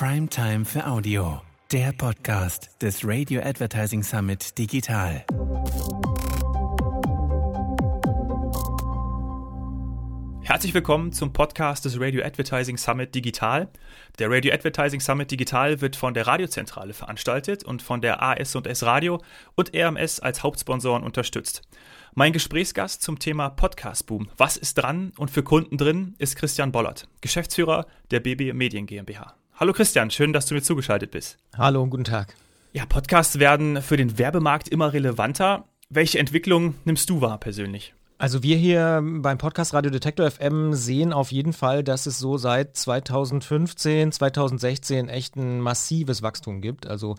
Primetime 0.00 0.64
für 0.64 0.86
Audio. 0.86 1.42
Der 1.70 1.92
Podcast 1.92 2.70
des 2.80 3.06
Radio 3.06 3.42
Advertising 3.42 4.02
Summit 4.02 4.56
Digital. 4.56 5.26
Herzlich 10.40 10.72
willkommen 10.72 11.12
zum 11.12 11.34
Podcast 11.34 11.84
des 11.84 12.00
Radio 12.00 12.24
Advertising 12.24 12.78
Summit 12.78 13.14
Digital. 13.14 13.68
Der 14.18 14.30
Radio 14.30 14.54
Advertising 14.54 15.00
Summit 15.00 15.30
Digital 15.32 15.82
wird 15.82 15.96
von 15.96 16.14
der 16.14 16.26
Radiozentrale 16.26 16.94
veranstaltet 16.94 17.62
und 17.62 17.82
von 17.82 18.00
der 18.00 18.22
AS&S 18.22 18.82
Radio 18.84 19.20
und 19.54 19.76
RMS 19.76 20.18
als 20.20 20.42
Hauptsponsoren 20.42 21.02
unterstützt. 21.02 21.60
Mein 22.14 22.32
Gesprächsgast 22.32 23.02
zum 23.02 23.18
Thema 23.18 23.50
Podcast 23.50 24.06
Boom. 24.06 24.30
Was 24.38 24.56
ist 24.56 24.78
dran 24.78 25.12
und 25.18 25.30
für 25.30 25.42
Kunden 25.42 25.76
drin 25.76 26.14
ist 26.16 26.36
Christian 26.36 26.72
Bollert, 26.72 27.06
Geschäftsführer 27.20 27.84
der 28.10 28.20
BB 28.20 28.54
Medien 28.54 28.86
GmbH. 28.86 29.36
Hallo 29.60 29.74
Christian, 29.74 30.10
schön, 30.10 30.32
dass 30.32 30.46
du 30.46 30.54
mir 30.54 30.62
zugeschaltet 30.62 31.10
bist. 31.10 31.36
Hallo 31.54 31.82
und 31.82 31.90
guten 31.90 32.04
Tag. 32.04 32.34
Ja, 32.72 32.86
Podcasts 32.86 33.38
werden 33.38 33.82
für 33.82 33.98
den 33.98 34.16
Werbemarkt 34.16 34.68
immer 34.68 34.94
relevanter. 34.94 35.66
Welche 35.90 36.18
Entwicklung 36.18 36.76
nimmst 36.86 37.10
du 37.10 37.20
wahr 37.20 37.38
persönlich? 37.38 37.92
Also 38.20 38.42
wir 38.42 38.58
hier 38.58 39.02
beim 39.02 39.38
Podcast 39.38 39.72
Radio 39.72 39.90
Detektor 39.90 40.30
FM 40.30 40.74
sehen 40.74 41.14
auf 41.14 41.32
jeden 41.32 41.54
Fall, 41.54 41.82
dass 41.82 42.04
es 42.04 42.18
so 42.18 42.36
seit 42.36 42.76
2015, 42.76 44.12
2016 44.12 45.08
echt 45.08 45.36
ein 45.36 45.62
massives 45.62 46.20
Wachstum 46.20 46.60
gibt. 46.60 46.86
Also 46.86 47.16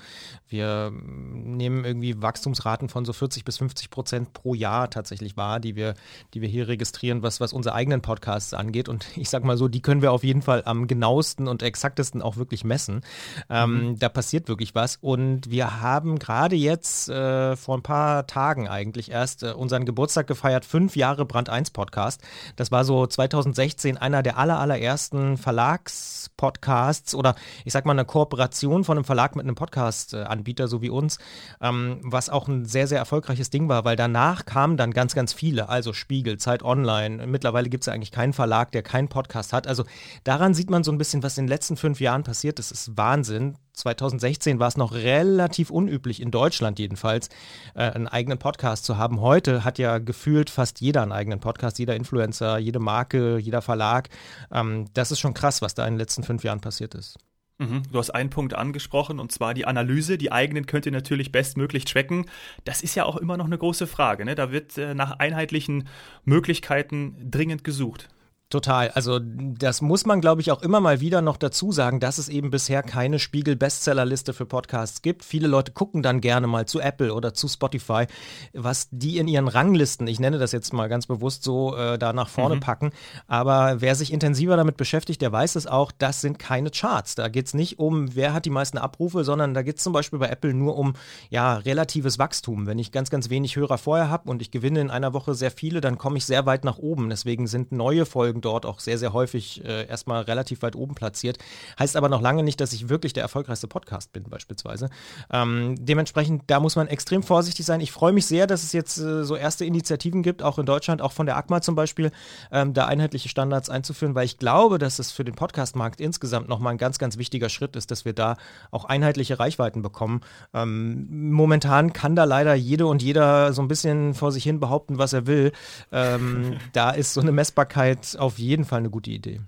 wir 0.47 0.91
nehmen 0.91 1.85
irgendwie 1.85 2.21
Wachstumsraten 2.21 2.87
von 2.87 3.03
so 3.03 3.13
40 3.13 3.45
bis 3.45 3.57
50 3.57 3.89
Prozent 3.89 4.33
pro 4.33 4.53
Jahr 4.53 4.91
tatsächlich 4.91 5.37
wahr, 5.37 5.59
die 5.59 5.75
wir, 5.75 5.95
die 6.35 6.41
wir 6.41 6.49
hier 6.49 6.67
registrieren, 6.67 7.23
was, 7.23 7.39
was 7.39 7.51
unsere 7.51 7.73
eigenen 7.73 8.03
Podcasts 8.03 8.53
angeht. 8.53 8.87
Und 8.87 9.07
ich 9.15 9.31
sag 9.31 9.43
mal 9.43 9.57
so, 9.57 9.67
die 9.67 9.81
können 9.81 10.03
wir 10.03 10.11
auf 10.11 10.23
jeden 10.23 10.43
Fall 10.43 10.61
am 10.65 10.85
genauesten 10.85 11.47
und 11.47 11.63
exaktesten 11.63 12.21
auch 12.21 12.37
wirklich 12.37 12.63
messen. 12.63 13.01
Ähm, 13.49 13.73
mhm. 13.73 13.97
Da 13.97 14.07
passiert 14.07 14.47
wirklich 14.47 14.75
was. 14.75 14.99
Und 15.01 15.49
wir 15.49 15.81
haben 15.81 16.19
gerade 16.19 16.55
jetzt 16.55 17.09
äh, 17.09 17.55
vor 17.55 17.75
ein 17.75 17.81
paar 17.81 18.27
Tagen 18.27 18.67
eigentlich 18.67 19.09
erst 19.09 19.41
äh, 19.41 19.53
unseren 19.53 19.85
Geburtstag 19.85 20.27
gefeiert, 20.27 20.63
fünf 20.63 20.90
fünf 20.91 20.97
Jahre 20.97 21.25
Brand 21.25 21.49
1 21.49 21.71
Podcast. 21.71 22.21
Das 22.57 22.69
war 22.69 22.83
so 22.83 23.07
2016 23.07 23.97
einer 23.97 24.21
der 24.23 24.37
aller, 24.37 24.59
allerersten 24.59 25.37
Verlagspodcasts 25.37 27.15
oder 27.15 27.35
ich 27.63 27.71
sag 27.71 27.85
mal 27.85 27.93
eine 27.93 28.03
Kooperation 28.03 28.83
von 28.83 28.97
einem 28.97 29.05
Verlag 29.05 29.37
mit 29.37 29.45
einem 29.45 29.55
Podcast-Anbieter, 29.55 30.67
so 30.67 30.81
wie 30.81 30.89
uns, 30.89 31.17
ähm, 31.61 32.01
was 32.03 32.29
auch 32.29 32.49
ein 32.49 32.65
sehr, 32.65 32.87
sehr 32.87 32.99
erfolgreiches 32.99 33.49
Ding 33.49 33.69
war, 33.69 33.85
weil 33.85 33.95
danach 33.95 34.43
kamen 34.45 34.75
dann 34.75 34.91
ganz, 34.91 35.15
ganz 35.15 35.31
viele, 35.31 35.69
also 35.69 35.93
Spiegel, 35.93 36.37
Zeit 36.37 36.61
Online. 36.61 37.25
Mittlerweile 37.25 37.69
gibt 37.69 37.83
es 37.83 37.85
ja 37.85 37.93
eigentlich 37.93 38.11
keinen 38.11 38.33
Verlag, 38.33 38.73
der 38.73 38.83
keinen 38.83 39.07
Podcast 39.07 39.53
hat. 39.53 39.67
Also 39.67 39.85
daran 40.25 40.53
sieht 40.53 40.69
man 40.69 40.83
so 40.83 40.91
ein 40.91 40.97
bisschen, 40.97 41.23
was 41.23 41.37
in 41.37 41.45
den 41.45 41.49
letzten 41.49 41.77
fünf 41.77 42.01
Jahren 42.01 42.23
passiert 42.23 42.59
ist. 42.59 42.71
Ist 42.71 42.97
Wahnsinn. 42.97 43.55
2016 43.81 44.59
war 44.59 44.67
es 44.67 44.77
noch 44.77 44.93
relativ 44.93 45.69
unüblich, 45.69 46.21
in 46.21 46.31
Deutschland 46.31 46.79
jedenfalls, 46.79 47.29
äh, 47.75 47.81
einen 47.81 48.07
eigenen 48.07 48.37
Podcast 48.37 48.85
zu 48.85 48.97
haben. 48.97 49.21
Heute 49.21 49.63
hat 49.63 49.79
ja 49.79 49.97
gefühlt 49.97 50.49
fast 50.49 50.81
jeder 50.81 51.01
einen 51.01 51.11
eigenen 51.11 51.39
Podcast, 51.39 51.79
jeder 51.79 51.95
Influencer, 51.95 52.57
jede 52.57 52.79
Marke, 52.79 53.37
jeder 53.37 53.61
Verlag. 53.61 54.09
Ähm, 54.51 54.85
das 54.93 55.11
ist 55.11 55.19
schon 55.19 55.33
krass, 55.33 55.61
was 55.61 55.73
da 55.73 55.85
in 55.85 55.93
den 55.93 55.99
letzten 55.99 56.23
fünf 56.23 56.43
Jahren 56.43 56.61
passiert 56.61 56.95
ist. 56.95 57.17
Mhm. 57.61 57.83
Du 57.91 57.99
hast 57.99 58.09
einen 58.09 58.29
Punkt 58.31 58.55
angesprochen 58.55 59.19
und 59.19 59.31
zwar 59.31 59.53
die 59.53 59.65
Analyse. 59.65 60.17
Die 60.17 60.31
eigenen 60.31 60.65
könnt 60.65 60.85
ihr 60.87 60.91
natürlich 60.91 61.31
bestmöglich 61.31 61.85
tracken. 61.85 62.25
Das 62.63 62.81
ist 62.81 62.95
ja 62.95 63.05
auch 63.05 63.17
immer 63.17 63.37
noch 63.37 63.45
eine 63.45 63.57
große 63.57 63.85
Frage. 63.87 64.25
Ne? 64.25 64.35
Da 64.35 64.51
wird 64.51 64.77
äh, 64.77 64.95
nach 64.95 65.19
einheitlichen 65.19 65.87
Möglichkeiten 66.25 67.15
dringend 67.29 67.63
gesucht. 67.63 68.09
Total. 68.51 68.89
Also 68.89 69.17
das 69.21 69.81
muss 69.81 70.05
man, 70.05 70.19
glaube 70.19 70.41
ich, 70.41 70.51
auch 70.51 70.61
immer 70.61 70.81
mal 70.81 70.99
wieder 70.99 71.21
noch 71.21 71.37
dazu 71.37 71.71
sagen, 71.71 72.01
dass 72.01 72.17
es 72.17 72.27
eben 72.27 72.51
bisher 72.51 72.83
keine 72.83 73.17
Spiegel-Bestsellerliste 73.17 74.33
für 74.33 74.45
Podcasts 74.45 75.01
gibt. 75.01 75.23
Viele 75.23 75.47
Leute 75.47 75.71
gucken 75.71 76.03
dann 76.03 76.19
gerne 76.19 76.47
mal 76.47 76.65
zu 76.65 76.81
Apple 76.81 77.13
oder 77.13 77.33
zu 77.33 77.47
Spotify, 77.47 78.07
was 78.51 78.89
die 78.91 79.19
in 79.19 79.29
ihren 79.29 79.47
Ranglisten, 79.47 80.05
ich 80.05 80.19
nenne 80.19 80.37
das 80.37 80.51
jetzt 80.51 80.73
mal 80.73 80.89
ganz 80.89 81.07
bewusst 81.07 81.45
so, 81.45 81.77
äh, 81.77 81.97
da 81.97 82.11
nach 82.11 82.27
vorne 82.27 82.55
mhm. 82.55 82.59
packen. 82.59 82.91
Aber 83.25 83.79
wer 83.79 83.95
sich 83.95 84.11
intensiver 84.11 84.57
damit 84.57 84.75
beschäftigt, 84.75 85.21
der 85.21 85.31
weiß 85.31 85.55
es 85.55 85.65
auch, 85.65 85.93
das 85.97 86.19
sind 86.19 86.37
keine 86.37 86.71
Charts. 86.71 87.15
Da 87.15 87.29
geht 87.29 87.45
es 87.45 87.53
nicht 87.53 87.79
um, 87.79 88.17
wer 88.17 88.33
hat 88.33 88.43
die 88.43 88.49
meisten 88.49 88.77
Abrufe, 88.77 89.23
sondern 89.23 89.53
da 89.53 89.61
geht 89.61 89.77
es 89.77 89.83
zum 89.83 89.93
Beispiel 89.93 90.19
bei 90.19 90.27
Apple 90.27 90.53
nur 90.53 90.77
um 90.77 90.95
ja, 91.29 91.55
relatives 91.55 92.19
Wachstum. 92.19 92.67
Wenn 92.67 92.79
ich 92.79 92.91
ganz, 92.91 93.09
ganz 93.09 93.29
wenig 93.29 93.55
Hörer 93.55 93.77
vorher 93.77 94.09
habe 94.09 94.29
und 94.29 94.41
ich 94.41 94.51
gewinne 94.51 94.81
in 94.81 94.89
einer 94.89 95.13
Woche 95.13 95.35
sehr 95.35 95.51
viele, 95.51 95.79
dann 95.79 95.97
komme 95.97 96.17
ich 96.17 96.25
sehr 96.25 96.45
weit 96.45 96.65
nach 96.65 96.79
oben. 96.79 97.07
Deswegen 97.07 97.47
sind 97.47 97.71
neue 97.71 98.05
Folgen 98.05 98.40
dort 98.41 98.65
auch 98.65 98.79
sehr, 98.79 98.97
sehr 98.97 99.13
häufig 99.13 99.63
äh, 99.63 99.87
erstmal 99.87 100.23
relativ 100.23 100.61
weit 100.61 100.75
oben 100.75 100.95
platziert. 100.95 101.37
Heißt 101.79 101.95
aber 101.95 102.09
noch 102.09 102.21
lange 102.21 102.43
nicht, 102.43 102.59
dass 102.59 102.73
ich 102.73 102.89
wirklich 102.89 103.13
der 103.13 103.23
erfolgreichste 103.23 103.67
Podcast 103.67 104.11
bin, 104.11 104.23
beispielsweise. 104.23 104.89
Ähm, 105.31 105.75
dementsprechend, 105.79 106.43
da 106.47 106.59
muss 106.59 106.75
man 106.75 106.87
extrem 106.87 107.23
vorsichtig 107.23 107.65
sein. 107.65 107.81
Ich 107.81 107.91
freue 107.91 108.13
mich 108.13 108.25
sehr, 108.25 108.47
dass 108.47 108.63
es 108.63 108.73
jetzt 108.73 108.97
äh, 108.97 109.23
so 109.23 109.35
erste 109.35 109.65
Initiativen 109.65 110.23
gibt, 110.23 110.43
auch 110.43 110.59
in 110.59 110.65
Deutschland, 110.65 111.01
auch 111.01 111.11
von 111.11 111.25
der 111.25 111.37
ACMA 111.37 111.61
zum 111.61 111.75
Beispiel, 111.75 112.11
ähm, 112.51 112.73
da 112.73 112.85
einheitliche 112.85 113.29
Standards 113.29 113.69
einzuführen, 113.69 114.15
weil 114.15 114.25
ich 114.25 114.37
glaube, 114.37 114.77
dass 114.77 114.99
es 114.99 115.11
für 115.11 115.23
den 115.23 115.35
Podcastmarkt 115.35 116.01
insgesamt 116.01 116.49
nochmal 116.49 116.73
ein 116.73 116.77
ganz, 116.77 116.97
ganz 116.97 117.17
wichtiger 117.17 117.49
Schritt 117.49 117.75
ist, 117.75 117.91
dass 117.91 118.05
wir 118.05 118.13
da 118.13 118.37
auch 118.71 118.85
einheitliche 118.85 119.39
Reichweiten 119.39 119.81
bekommen. 119.81 120.21
Ähm, 120.53 121.31
momentan 121.31 121.93
kann 121.93 122.15
da 122.15 122.23
leider 122.23 122.53
jede 122.53 122.87
und 122.87 123.01
jeder 123.01 123.53
so 123.53 123.61
ein 123.61 123.67
bisschen 123.67 124.13
vor 124.13 124.31
sich 124.31 124.43
hin 124.43 124.59
behaupten, 124.59 124.97
was 124.97 125.13
er 125.13 125.27
will. 125.27 125.51
Ähm, 125.91 126.57
da 126.73 126.91
ist 126.91 127.13
so 127.13 127.21
eine 127.21 127.31
Messbarkeit 127.31 128.15
auf 128.17 128.30
auf 128.31 128.39
jeden 128.39 128.63
Fall 128.63 128.79
eine 128.79 128.89
gute 128.89 129.11
Idee. 129.11 129.41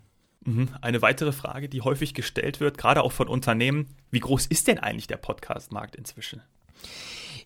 Mhm. 0.44 0.68
Eine 0.82 1.02
weitere 1.02 1.32
Frage, 1.32 1.70
die 1.70 1.82
häufig 1.82 2.14
gestellt 2.14 2.60
wird, 2.60 2.78
gerade 2.78 3.02
auch 3.02 3.14
von 3.14 3.30
Unternehmen, 3.30 3.88
wie 4.12 4.20
groß 4.20 4.46
ist 4.48 4.68
denn 4.68 4.78
eigentlich 4.78 5.08
der 5.08 5.16
Podcast-Markt 5.16 5.96
inzwischen? 5.96 6.42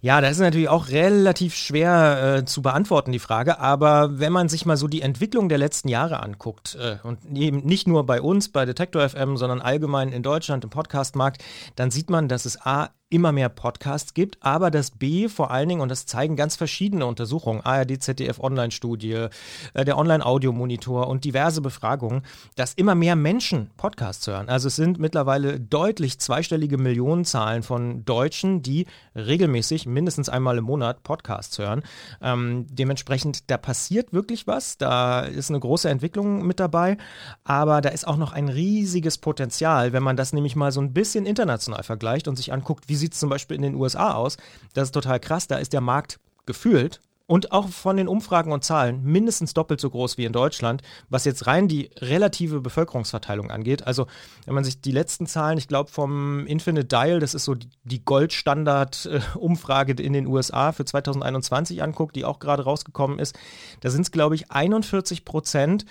Ja, 0.01 0.19
das 0.21 0.31
ist 0.31 0.39
natürlich 0.39 0.69
auch 0.69 0.89
relativ 0.89 1.55
schwer 1.55 2.37
äh, 2.39 2.45
zu 2.45 2.61
beantworten, 2.61 3.11
die 3.11 3.19
Frage. 3.19 3.59
Aber 3.59 4.19
wenn 4.19 4.33
man 4.33 4.49
sich 4.49 4.65
mal 4.65 4.77
so 4.77 4.87
die 4.87 5.01
Entwicklung 5.01 5.47
der 5.47 5.59
letzten 5.59 5.89
Jahre 5.89 6.23
anguckt, 6.23 6.75
äh, 6.75 6.97
und 7.03 7.19
eben 7.35 7.59
nicht 7.65 7.87
nur 7.87 8.05
bei 8.05 8.19
uns, 8.19 8.49
bei 8.49 8.65
Detektor 8.65 9.07
FM, 9.07 9.37
sondern 9.37 9.61
allgemein 9.61 10.11
in 10.11 10.23
Deutschland 10.23 10.63
im 10.63 10.69
Podcastmarkt, 10.71 11.43
dann 11.75 11.91
sieht 11.91 12.09
man, 12.09 12.27
dass 12.27 12.45
es 12.45 12.59
A 12.61 12.89
immer 13.09 13.31
mehr 13.31 13.47
Podcasts 13.47 14.13
gibt, 14.13 14.37
aber 14.41 14.69
das 14.69 14.91
B 14.91 15.29
vor 15.29 15.49
allen 15.51 15.69
Dingen, 15.69 15.81
und 15.81 15.89
das 15.89 16.05
zeigen 16.05 16.35
ganz 16.35 16.57
verschiedene 16.57 17.05
Untersuchungen, 17.05 17.61
ARD, 17.61 18.01
ZDF 18.01 18.39
Online-Studie, 18.39 19.27
äh, 19.73 19.85
der 19.85 19.97
Online-Audio-Monitor 19.97 21.07
und 21.07 21.23
diverse 21.23 21.61
Befragungen, 21.61 22.23
dass 22.55 22.73
immer 22.73 22.95
mehr 22.95 23.15
Menschen 23.15 23.69
Podcasts 23.77 24.27
hören. 24.27 24.49
Also 24.49 24.67
es 24.67 24.75
sind 24.75 24.99
mittlerweile 24.99 25.59
deutlich 25.59 26.19
zweistellige 26.19 26.77
Millionenzahlen 26.77 27.63
von 27.63 28.03
Deutschen, 28.03 28.61
die 28.61 28.87
regelmäßig, 29.15 29.85
mindestens 29.85 30.27
einmal 30.27 30.57
im 30.57 30.65
Monat, 30.65 31.03
Podcasts 31.03 31.57
hören. 31.57 31.83
Ähm, 32.21 32.67
dementsprechend, 32.69 33.49
da 33.49 33.57
passiert 33.57 34.11
wirklich 34.11 34.47
was, 34.47 34.77
da 34.77 35.21
ist 35.21 35.49
eine 35.49 35.61
große 35.61 35.89
Entwicklung 35.89 36.45
mit 36.45 36.59
dabei, 36.59 36.97
aber 37.45 37.79
da 37.79 37.89
ist 37.89 38.05
auch 38.05 38.17
noch 38.17 38.33
ein 38.33 38.49
riesiges 38.49 39.17
Potenzial, 39.17 39.93
wenn 39.93 40.03
man 40.03 40.17
das 40.17 40.33
nämlich 40.33 40.57
mal 40.57 40.73
so 40.73 40.81
ein 40.81 40.91
bisschen 40.91 41.25
international 41.25 41.83
vergleicht 41.83 42.27
und 42.27 42.35
sich 42.35 42.51
anguckt, 42.51 42.89
wie 42.89 42.96
sieht 42.97 43.13
es 43.13 43.19
zum 43.19 43.29
Beispiel 43.29 43.55
in 43.55 43.63
den 43.63 43.75
USA 43.75 44.13
aus? 44.13 44.37
Das 44.73 44.89
ist 44.89 44.91
total 44.93 45.19
krass. 45.19 45.47
Da 45.47 45.57
ist 45.57 45.73
der 45.73 45.81
Markt 45.81 46.19
gefühlt 46.45 46.99
und 47.27 47.51
auch 47.51 47.67
von 47.67 47.97
den 47.97 48.07
Umfragen 48.07 48.53
und 48.53 48.63
Zahlen 48.63 49.03
mindestens 49.03 49.53
doppelt 49.53 49.81
so 49.81 49.89
groß 49.89 50.17
wie 50.17 50.25
in 50.25 50.31
Deutschland, 50.31 50.81
was 51.09 51.25
jetzt 51.25 51.45
rein 51.45 51.67
die 51.67 51.91
relative 51.97 52.61
Bevölkerungsverteilung 52.61 53.51
angeht. 53.51 53.85
Also 53.85 54.07
wenn 54.45 54.55
man 54.55 54.63
sich 54.63 54.81
die 54.81 54.93
letzten 54.93 55.27
Zahlen, 55.27 55.57
ich 55.57 55.67
glaube 55.67 55.91
vom 55.91 56.47
Infinite 56.47 56.87
Dial, 56.87 57.19
das 57.19 57.33
ist 57.33 57.43
so 57.43 57.55
die 57.83 58.03
Goldstandard-Umfrage 58.03 60.01
in 60.01 60.13
den 60.13 60.25
USA 60.25 60.71
für 60.71 60.85
2021 60.85 61.83
anguckt, 61.83 62.15
die 62.15 62.25
auch 62.25 62.39
gerade 62.39 62.63
rausgekommen 62.63 63.19
ist, 63.19 63.37
da 63.81 63.89
sind 63.89 64.01
es, 64.01 64.11
glaube 64.11 64.35
ich, 64.35 64.49
41 64.49 65.25
Prozent 65.25 65.85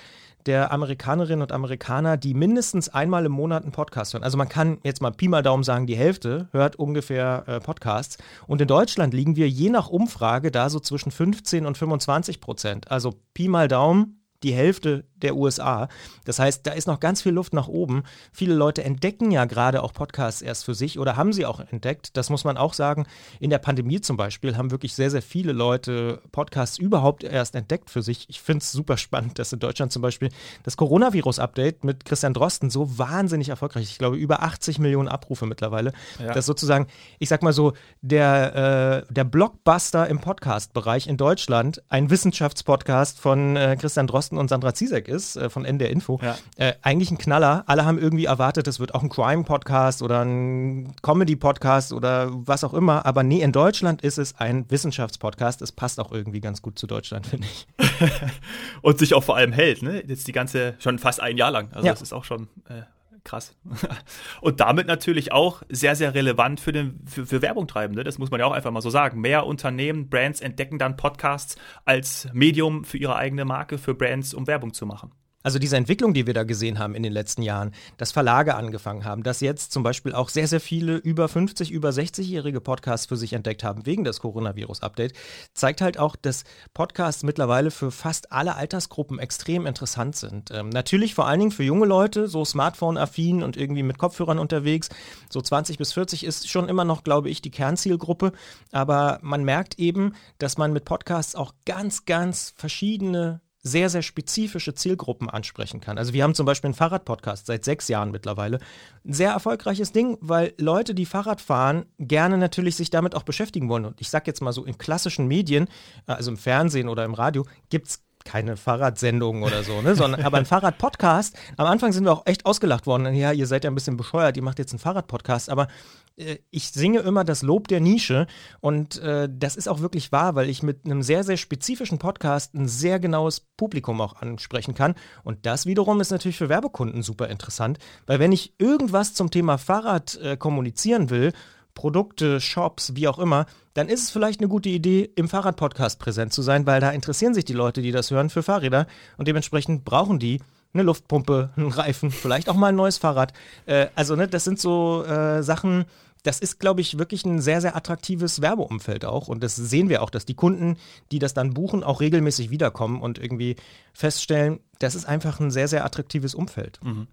der 0.46 0.72
Amerikanerinnen 0.72 1.42
und 1.42 1.52
Amerikaner, 1.52 2.16
die 2.16 2.34
mindestens 2.34 2.88
einmal 2.88 3.26
im 3.26 3.32
Monat 3.32 3.64
einen 3.64 3.72
Podcast 3.72 4.14
hören. 4.14 4.22
Also 4.22 4.38
man 4.38 4.48
kann 4.48 4.78
jetzt 4.82 5.02
mal 5.02 5.10
Pi 5.10 5.28
mal 5.28 5.42
Daumen 5.42 5.64
sagen, 5.64 5.86
die 5.86 5.96
Hälfte 5.96 6.48
hört 6.52 6.76
ungefähr 6.76 7.44
äh, 7.46 7.60
Podcasts. 7.60 8.18
Und 8.46 8.60
in 8.60 8.68
Deutschland 8.68 9.14
liegen 9.14 9.36
wir 9.36 9.48
je 9.48 9.70
nach 9.70 9.88
Umfrage 9.88 10.50
da 10.50 10.70
so 10.70 10.80
zwischen 10.80 11.10
15 11.10 11.66
und 11.66 11.76
25 11.76 12.40
Prozent. 12.40 12.90
Also 12.90 13.14
Pi 13.34 13.48
mal 13.48 13.68
Daumen, 13.68 14.25
die 14.46 14.54
Hälfte 14.54 15.04
der 15.16 15.34
USA. 15.34 15.88
Das 16.24 16.38
heißt, 16.38 16.66
da 16.66 16.72
ist 16.72 16.86
noch 16.86 17.00
ganz 17.00 17.22
viel 17.22 17.32
Luft 17.32 17.52
nach 17.52 17.66
oben. 17.66 18.04
Viele 18.32 18.54
Leute 18.54 18.84
entdecken 18.84 19.32
ja 19.32 19.44
gerade 19.44 19.82
auch 19.82 19.92
Podcasts 19.92 20.40
erst 20.40 20.64
für 20.64 20.74
sich 20.74 21.00
oder 21.00 21.16
haben 21.16 21.32
sie 21.32 21.46
auch 21.46 21.58
entdeckt. 21.58 22.16
Das 22.16 22.30
muss 22.30 22.44
man 22.44 22.56
auch 22.56 22.72
sagen. 22.72 23.06
In 23.40 23.50
der 23.50 23.58
Pandemie 23.58 24.00
zum 24.00 24.16
Beispiel 24.16 24.56
haben 24.56 24.70
wirklich 24.70 24.94
sehr, 24.94 25.10
sehr 25.10 25.22
viele 25.22 25.52
Leute 25.52 26.22
Podcasts 26.30 26.78
überhaupt 26.78 27.24
erst 27.24 27.56
entdeckt 27.56 27.90
für 27.90 28.02
sich. 28.02 28.26
Ich 28.28 28.40
finde 28.40 28.62
es 28.62 28.70
super 28.70 28.96
spannend, 28.96 29.40
dass 29.40 29.52
in 29.52 29.58
Deutschland 29.58 29.90
zum 29.90 30.02
Beispiel 30.02 30.28
das 30.62 30.76
Coronavirus-Update 30.76 31.82
mit 31.82 32.04
Christian 32.04 32.32
Drosten 32.32 32.70
so 32.70 32.98
wahnsinnig 32.98 33.48
erfolgreich 33.48 33.84
ist. 33.84 33.90
Ich 33.90 33.98
glaube, 33.98 34.16
über 34.16 34.44
80 34.44 34.78
Millionen 34.78 35.08
Abrufe 35.08 35.46
mittlerweile. 35.46 35.92
Ja. 36.20 36.32
Das 36.34 36.46
sozusagen, 36.46 36.86
ich 37.18 37.28
sag 37.28 37.42
mal 37.42 37.52
so, 37.52 37.72
der, 38.00 39.04
äh, 39.08 39.12
der 39.12 39.24
Blockbuster 39.24 40.06
im 40.06 40.20
Podcast-Bereich 40.20 41.08
in 41.08 41.16
Deutschland, 41.16 41.82
ein 41.88 42.10
Wissenschaftspodcast 42.10 43.18
von 43.18 43.56
äh, 43.56 43.76
Christian 43.80 44.06
Drosten 44.06 44.35
Carsten 44.36 44.38
und 44.38 44.48
Sandra 44.48 44.74
Ziesek 44.74 45.08
ist, 45.08 45.36
äh, 45.36 45.50
von 45.50 45.64
NDR 45.64 45.90
Info. 45.90 46.20
Ja. 46.22 46.36
Äh, 46.56 46.74
eigentlich 46.82 47.10
ein 47.10 47.18
Knaller. 47.18 47.64
Alle 47.66 47.84
haben 47.84 47.98
irgendwie 47.98 48.26
erwartet, 48.26 48.68
es 48.68 48.78
wird 48.78 48.94
auch 48.94 49.02
ein 49.02 49.08
Crime-Podcast 49.08 50.02
oder 50.02 50.24
ein 50.24 50.94
Comedy-Podcast 51.02 51.92
oder 51.92 52.28
was 52.30 52.64
auch 52.64 52.74
immer. 52.74 53.06
Aber 53.06 53.22
nee, 53.22 53.40
in 53.42 53.52
Deutschland 53.52 54.02
ist 54.02 54.18
es 54.18 54.38
ein 54.38 54.70
Wissenschaftspodcast. 54.70 55.62
Es 55.62 55.72
passt 55.72 56.00
auch 56.00 56.12
irgendwie 56.12 56.40
ganz 56.40 56.62
gut 56.62 56.78
zu 56.78 56.86
Deutschland, 56.86 57.26
finde 57.26 57.46
ich. 57.46 57.66
und 58.82 58.98
sich 58.98 59.14
auch 59.14 59.24
vor 59.24 59.36
allem 59.36 59.52
hält, 59.52 59.82
ne? 59.82 60.02
Jetzt 60.06 60.26
die 60.28 60.32
ganze, 60.32 60.74
schon 60.78 60.98
fast 60.98 61.20
ein 61.20 61.36
Jahr 61.36 61.50
lang. 61.50 61.68
Also 61.72 61.86
ja. 61.86 61.92
das 61.92 62.02
ist 62.02 62.12
auch 62.12 62.24
schon 62.24 62.48
äh, 62.68 62.82
krass. 63.26 63.54
Und 64.40 64.60
damit 64.60 64.86
natürlich 64.86 65.32
auch 65.32 65.62
sehr, 65.68 65.96
sehr 65.96 66.14
relevant 66.14 66.60
für, 66.60 66.72
den, 66.72 67.00
für, 67.06 67.26
für 67.26 67.42
Werbung 67.42 67.68
treibende. 67.68 68.04
Das 68.04 68.18
muss 68.18 68.30
man 68.30 68.40
ja 68.40 68.46
auch 68.46 68.52
einfach 68.52 68.70
mal 68.70 68.80
so 68.80 68.90
sagen. 68.90 69.20
Mehr 69.20 69.46
Unternehmen, 69.46 70.08
Brands 70.08 70.40
entdecken 70.40 70.78
dann 70.78 70.96
Podcasts 70.96 71.56
als 71.84 72.28
Medium 72.32 72.84
für 72.84 72.96
ihre 72.96 73.16
eigene 73.16 73.44
Marke, 73.44 73.76
für 73.76 73.94
Brands, 73.94 74.32
um 74.32 74.46
Werbung 74.46 74.72
zu 74.72 74.86
machen. 74.86 75.12
Also 75.46 75.60
diese 75.60 75.76
Entwicklung, 75.76 76.12
die 76.12 76.26
wir 76.26 76.34
da 76.34 76.42
gesehen 76.42 76.80
haben 76.80 76.96
in 76.96 77.04
den 77.04 77.12
letzten 77.12 77.40
Jahren, 77.40 77.70
dass 77.98 78.10
Verlage 78.10 78.56
angefangen 78.56 79.04
haben, 79.04 79.22
dass 79.22 79.38
jetzt 79.38 79.70
zum 79.70 79.84
Beispiel 79.84 80.12
auch 80.12 80.28
sehr, 80.28 80.48
sehr 80.48 80.58
viele 80.58 80.96
über 80.96 81.28
50, 81.28 81.70
über 81.70 81.90
60-jährige 81.90 82.60
Podcasts 82.60 83.06
für 83.06 83.16
sich 83.16 83.32
entdeckt 83.32 83.62
haben 83.62 83.86
wegen 83.86 84.02
des 84.02 84.18
Coronavirus-Update, 84.18 85.12
zeigt 85.54 85.82
halt 85.82 86.00
auch, 86.00 86.16
dass 86.16 86.42
Podcasts 86.74 87.22
mittlerweile 87.22 87.70
für 87.70 87.92
fast 87.92 88.32
alle 88.32 88.56
Altersgruppen 88.56 89.20
extrem 89.20 89.66
interessant 89.66 90.16
sind. 90.16 90.50
Ähm, 90.50 90.70
natürlich 90.70 91.14
vor 91.14 91.28
allen 91.28 91.38
Dingen 91.38 91.52
für 91.52 91.62
junge 91.62 91.86
Leute, 91.86 92.26
so 92.26 92.44
Smartphone-affin 92.44 93.44
und 93.44 93.56
irgendwie 93.56 93.84
mit 93.84 93.98
Kopfhörern 93.98 94.40
unterwegs. 94.40 94.88
So 95.30 95.40
20 95.40 95.78
bis 95.78 95.92
40 95.92 96.24
ist 96.24 96.50
schon 96.50 96.68
immer 96.68 96.84
noch, 96.84 97.04
glaube 97.04 97.30
ich, 97.30 97.40
die 97.40 97.52
Kernzielgruppe. 97.52 98.32
Aber 98.72 99.20
man 99.22 99.44
merkt 99.44 99.78
eben, 99.78 100.14
dass 100.38 100.58
man 100.58 100.72
mit 100.72 100.84
Podcasts 100.84 101.36
auch 101.36 101.54
ganz, 101.64 102.04
ganz 102.04 102.52
verschiedene 102.56 103.42
sehr, 103.66 103.90
sehr 103.90 104.02
spezifische 104.02 104.74
Zielgruppen 104.74 105.28
ansprechen 105.28 105.80
kann. 105.80 105.98
Also 105.98 106.12
wir 106.12 106.22
haben 106.22 106.34
zum 106.34 106.46
Beispiel 106.46 106.68
einen 106.68 106.74
Fahrradpodcast 106.74 107.46
seit 107.46 107.64
sechs 107.64 107.88
Jahren 107.88 108.12
mittlerweile. 108.12 108.60
Ein 109.04 109.12
sehr 109.12 109.30
erfolgreiches 109.30 109.92
Ding, 109.92 110.16
weil 110.20 110.54
Leute, 110.58 110.94
die 110.94 111.06
Fahrrad 111.06 111.40
fahren, 111.40 111.86
gerne 111.98 112.38
natürlich 112.38 112.76
sich 112.76 112.90
damit 112.90 113.14
auch 113.14 113.24
beschäftigen 113.24 113.68
wollen. 113.68 113.84
Und 113.84 114.00
ich 114.00 114.08
sage 114.08 114.24
jetzt 114.26 114.40
mal 114.40 114.52
so, 114.52 114.64
in 114.64 114.78
klassischen 114.78 115.26
Medien, 115.26 115.68
also 116.06 116.30
im 116.30 116.36
Fernsehen 116.36 116.88
oder 116.88 117.04
im 117.04 117.14
Radio, 117.14 117.44
gibt 117.68 117.88
es 117.88 118.05
keine 118.26 118.56
Fahrradsendungen 118.56 119.42
oder 119.42 119.62
so, 119.62 119.80
ne? 119.80 119.94
Sondern 119.94 120.22
aber 120.22 120.36
ein 120.36 120.44
Fahrradpodcast. 120.44 121.36
Am 121.56 121.66
Anfang 121.66 121.92
sind 121.92 122.04
wir 122.04 122.12
auch 122.12 122.26
echt 122.26 122.44
ausgelacht 122.44 122.86
worden. 122.86 123.14
Ja, 123.14 123.32
ihr 123.32 123.46
seid 123.46 123.64
ja 123.64 123.70
ein 123.70 123.74
bisschen 123.74 123.96
bescheuert, 123.96 124.36
ihr 124.36 124.42
macht 124.42 124.58
jetzt 124.58 124.72
einen 124.72 124.80
Fahrradpodcast, 124.80 125.48
aber 125.48 125.68
äh, 126.16 126.38
ich 126.50 126.70
singe 126.70 127.00
immer 127.00 127.24
das 127.24 127.42
Lob 127.42 127.68
der 127.68 127.80
Nische 127.80 128.26
und 128.60 128.98
äh, 128.98 129.28
das 129.30 129.56
ist 129.56 129.68
auch 129.68 129.80
wirklich 129.80 130.12
wahr, 130.12 130.34
weil 130.34 130.48
ich 130.48 130.62
mit 130.62 130.84
einem 130.84 131.02
sehr, 131.02 131.24
sehr 131.24 131.36
spezifischen 131.36 131.98
Podcast 131.98 132.54
ein 132.54 132.68
sehr 132.68 132.98
genaues 132.98 133.40
Publikum 133.40 134.00
auch 134.00 134.16
ansprechen 134.16 134.74
kann. 134.74 134.94
Und 135.22 135.46
das 135.46 135.66
wiederum 135.66 136.00
ist 136.00 136.10
natürlich 136.10 136.38
für 136.38 136.48
Werbekunden 136.48 137.02
super 137.02 137.28
interessant, 137.28 137.78
weil 138.06 138.18
wenn 138.18 138.32
ich 138.32 138.54
irgendwas 138.58 139.14
zum 139.14 139.30
Thema 139.30 139.58
Fahrrad 139.58 140.18
äh, 140.22 140.36
kommunizieren 140.36 141.10
will, 141.10 141.32
Produkte, 141.76 142.40
Shops, 142.40 142.96
wie 142.96 143.06
auch 143.06 143.20
immer, 143.20 143.46
dann 143.74 143.88
ist 143.88 144.02
es 144.02 144.10
vielleicht 144.10 144.40
eine 144.40 144.48
gute 144.48 144.70
Idee, 144.70 145.08
im 145.14 145.28
Fahrradpodcast 145.28 146.00
präsent 146.00 146.32
zu 146.32 146.42
sein, 146.42 146.66
weil 146.66 146.80
da 146.80 146.90
interessieren 146.90 147.34
sich 147.34 147.44
die 147.44 147.52
Leute, 147.52 147.82
die 147.82 147.92
das 147.92 148.10
hören, 148.10 148.30
für 148.30 148.42
Fahrräder 148.42 148.88
und 149.18 149.28
dementsprechend 149.28 149.84
brauchen 149.84 150.18
die 150.18 150.40
eine 150.74 150.82
Luftpumpe, 150.82 151.50
einen 151.56 151.70
Reifen, 151.70 152.10
vielleicht 152.10 152.48
auch 152.48 152.56
mal 152.56 152.68
ein 152.68 152.76
neues 152.76 152.98
Fahrrad. 152.98 153.32
Äh, 153.66 153.86
also, 153.94 154.16
ne, 154.16 154.26
das 154.26 154.44
sind 154.44 154.58
so 154.58 155.04
äh, 155.04 155.42
Sachen, 155.42 155.84
das 156.22 156.40
ist, 156.40 156.58
glaube 156.58 156.80
ich, 156.80 156.98
wirklich 156.98 157.24
ein 157.24 157.40
sehr, 157.40 157.60
sehr 157.60 157.76
attraktives 157.76 158.42
Werbeumfeld 158.42 159.04
auch. 159.04 159.28
Und 159.28 159.44
das 159.44 159.54
sehen 159.54 159.88
wir 159.88 160.02
auch, 160.02 160.10
dass 160.10 160.24
die 160.24 160.34
Kunden, 160.34 160.76
die 161.12 161.18
das 161.18 161.34
dann 161.34 161.54
buchen, 161.54 161.84
auch 161.84 162.00
regelmäßig 162.00 162.50
wiederkommen 162.50 163.00
und 163.00 163.18
irgendwie 163.18 163.56
feststellen, 163.92 164.58
das 164.80 164.94
ist 164.94 165.06
einfach 165.06 165.38
ein 165.38 165.50
sehr, 165.50 165.68
sehr 165.68 165.84
attraktives 165.84 166.34
Umfeld. 166.34 166.80
Mhm. 166.82 167.06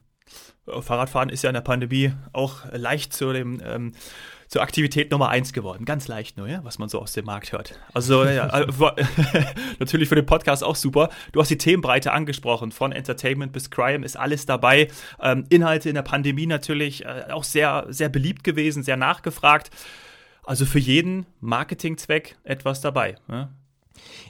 Fahrradfahren 0.66 1.30
ist 1.30 1.44
ja 1.44 1.50
in 1.50 1.54
der 1.54 1.62
Pandemie 1.62 2.14
auch 2.32 2.62
leicht 2.72 3.14
zu 3.14 3.34
dem 3.34 3.62
ähm, 3.64 3.92
zur 4.54 4.62
Aktivität 4.62 5.10
Nummer 5.10 5.30
eins 5.30 5.52
geworden. 5.52 5.84
Ganz 5.84 6.08
leicht 6.08 6.38
nur, 6.38 6.48
ja, 6.48 6.64
was 6.64 6.78
man 6.78 6.88
so 6.88 7.02
aus 7.02 7.12
dem 7.14 7.26
Markt 7.26 7.54
hört. 7.54 7.80
Also 7.92 8.24
ja, 8.24 8.48
äh, 8.60 8.68
natürlich 9.80 10.08
für 10.08 10.16
den 10.16 10.28
Podcast 10.28 10.64
auch 10.64 10.76
super. 10.76 11.10
Du 11.32 11.42
hast 11.42 11.50
die 11.50 11.58
Themenbreite 11.58 12.12
angesprochen, 12.12 12.72
von 12.72 12.92
Entertainment 12.92 13.52
bis 13.52 13.72
Crime 13.72 14.06
ist 14.06 14.16
alles 14.16 14.46
dabei. 14.46 14.90
Ähm, 15.20 15.46
Inhalte 15.50 15.90
in 15.90 15.96
der 15.96 16.04
Pandemie 16.04 16.46
natürlich 16.46 17.04
äh, 17.04 17.32
auch 17.32 17.44
sehr, 17.44 17.88
sehr 17.90 18.10
beliebt 18.10 18.44
gewesen, 18.44 18.84
sehr 18.84 18.96
nachgefragt. 18.96 19.72
Also 20.44 20.68
für 20.68 20.78
jeden 20.78 21.26
Marketingzweck 21.40 22.36
etwas 22.44 22.80
dabei. 22.80 23.16
Ja? 23.28 23.50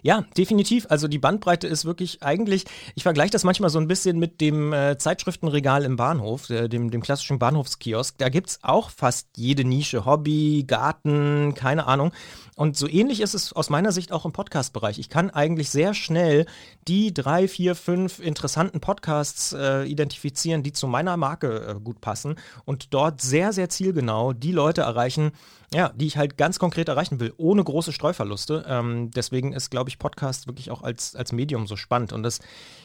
Ja, 0.02 0.26
definitiv. 0.38 0.86
Also 0.90 1.08
die 1.08 1.20
Bandbreite 1.20 1.68
ist 1.68 1.86
wirklich 1.86 2.24
eigentlich, 2.24 2.66
ich 2.96 3.04
vergleiche 3.04 3.32
das 3.32 3.44
manchmal 3.44 3.70
so 3.70 3.80
ein 3.80 3.88
bisschen 3.88 4.20
mit 4.20 4.42
dem 4.42 4.74
äh, 4.74 4.98
Zeitschriftenregal 4.98 5.84
im 5.84 5.96
Bahnhof, 5.96 6.50
äh, 6.50 6.68
dem, 6.68 6.92
dem 6.92 7.02
klassischen 7.02 7.40
Bahnhofskiosk. 7.40 8.18
Da 8.18 8.30
gibt 8.30 8.50
es 8.50 8.60
auch 8.64 8.90
fast 8.90 9.30
jede 9.38 9.64
Nische, 9.64 10.06
Hobby, 10.06 10.66
Garten, 10.68 11.54
keine 11.56 11.88
Ahnung. 11.88 12.12
Und 12.56 12.78
so 12.78 12.88
ähnlich 12.88 13.22
ist 13.22 13.34
es 13.34 13.54
aus 13.54 13.70
meiner 13.70 13.92
Sicht 13.92 14.12
auch 14.12 14.26
im 14.26 14.32
Podcast-Bereich. 14.32 15.00
Ich 15.00 15.10
kann 15.10 15.30
eigentlich 15.30 15.70
sehr 15.70 15.94
schnell 15.94 16.46
die 16.88 17.14
drei, 17.14 17.48
vier, 17.48 17.76
fünf 17.76 18.20
interessanten 18.20 18.80
Podcasts 18.80 19.54
äh, 19.54 19.84
identifizieren, 19.86 20.62
die 20.64 20.72
zu 20.72 20.88
meiner 20.88 21.18
Marke 21.18 21.68
äh, 21.68 21.80
gut 21.80 22.02
passen 22.02 22.36
und 22.66 22.94
dort 22.94 23.22
sehr, 23.22 23.54
sehr 23.54 23.70
zielgenau 23.70 24.34
die 24.34 24.52
Leute 24.52 24.82
erreichen, 24.82 25.32
ja, 25.74 25.90
die 25.96 26.06
ich 26.06 26.18
halt 26.18 26.38
ganz 26.38 26.60
konkret 26.60 26.88
erreichen 26.90 27.20
will, 27.20 27.34
ohne 27.38 27.64
große 27.64 27.92
Streuverluste. 27.92 28.66
Ähm, 28.68 29.10
deswegen 29.12 29.54
ist, 29.54 29.72
glaube 29.72 29.90
ich, 29.90 29.98
Podcast 29.98 30.46
wirklich 30.46 30.70
auch 30.70 30.84
als, 30.84 31.16
als 31.16 31.32
Medium 31.32 31.66
so 31.66 31.76
spannend. 31.76 32.14
Und 32.14 32.24
es 32.26 32.40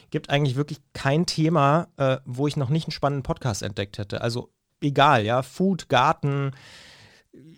gibt 0.09 0.31
eigentlich 0.31 0.55
wirklich 0.55 0.79
kein 0.93 1.27
Thema, 1.27 1.87
äh, 1.97 2.17
wo 2.25 2.47
ich 2.47 2.57
noch 2.57 2.69
nicht 2.69 2.87
einen 2.87 2.91
spannenden 2.91 3.23
Podcast 3.23 3.61
entdeckt 3.61 3.99
hätte. 3.99 4.21
Also 4.21 4.49
egal, 4.81 5.25
ja, 5.25 5.43
Food, 5.43 5.89
Garten, 5.89 6.51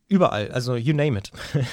überall, 0.07 0.51
also 0.51 0.75
you 0.75 0.93
name 0.93 1.17
it. 1.17 1.31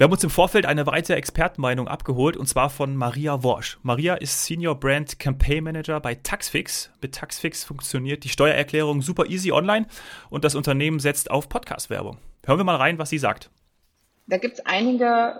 Wir 0.00 0.04
haben 0.04 0.12
uns 0.12 0.24
im 0.24 0.30
Vorfeld 0.30 0.64
eine 0.64 0.86
weitere 0.86 1.18
Expertenmeinung 1.18 1.86
abgeholt 1.86 2.34
und 2.34 2.46
zwar 2.46 2.70
von 2.70 2.96
Maria 2.96 3.42
Worsch. 3.42 3.78
Maria 3.82 4.14
ist 4.14 4.46
Senior 4.46 4.80
Brand 4.80 5.18
Campaign 5.18 5.62
Manager 5.62 6.00
bei 6.00 6.14
Taxfix. 6.14 6.90
Mit 7.02 7.14
Taxfix 7.14 7.64
funktioniert 7.64 8.24
die 8.24 8.30
Steuererklärung 8.30 9.02
super 9.02 9.26
easy 9.26 9.52
online 9.52 9.86
und 10.30 10.44
das 10.44 10.54
Unternehmen 10.54 11.00
setzt 11.00 11.30
auf 11.30 11.50
Podcast-Werbung. 11.50 12.16
Hören 12.46 12.58
wir 12.58 12.64
mal 12.64 12.76
rein, 12.76 12.98
was 12.98 13.10
sie 13.10 13.18
sagt. 13.18 13.50
Da 14.26 14.38
gibt 14.38 14.54
es 14.54 14.64
einige 14.64 15.38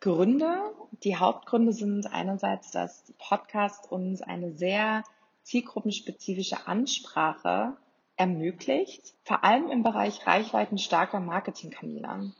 Gründe. 0.00 0.56
Die 1.04 1.16
Hauptgründe 1.16 1.74
sind 1.74 2.06
einerseits, 2.06 2.70
dass 2.70 3.12
Podcast 3.18 3.92
uns 3.92 4.22
eine 4.22 4.52
sehr 4.52 5.04
zielgruppenspezifische 5.42 6.66
Ansprache 6.66 7.76
ermöglicht, 8.18 9.14
vor 9.24 9.44
allem 9.44 9.70
im 9.70 9.82
Bereich 9.82 10.26
reichweitenstarker 10.26 11.20
Marketingkanäle. 11.20 12.32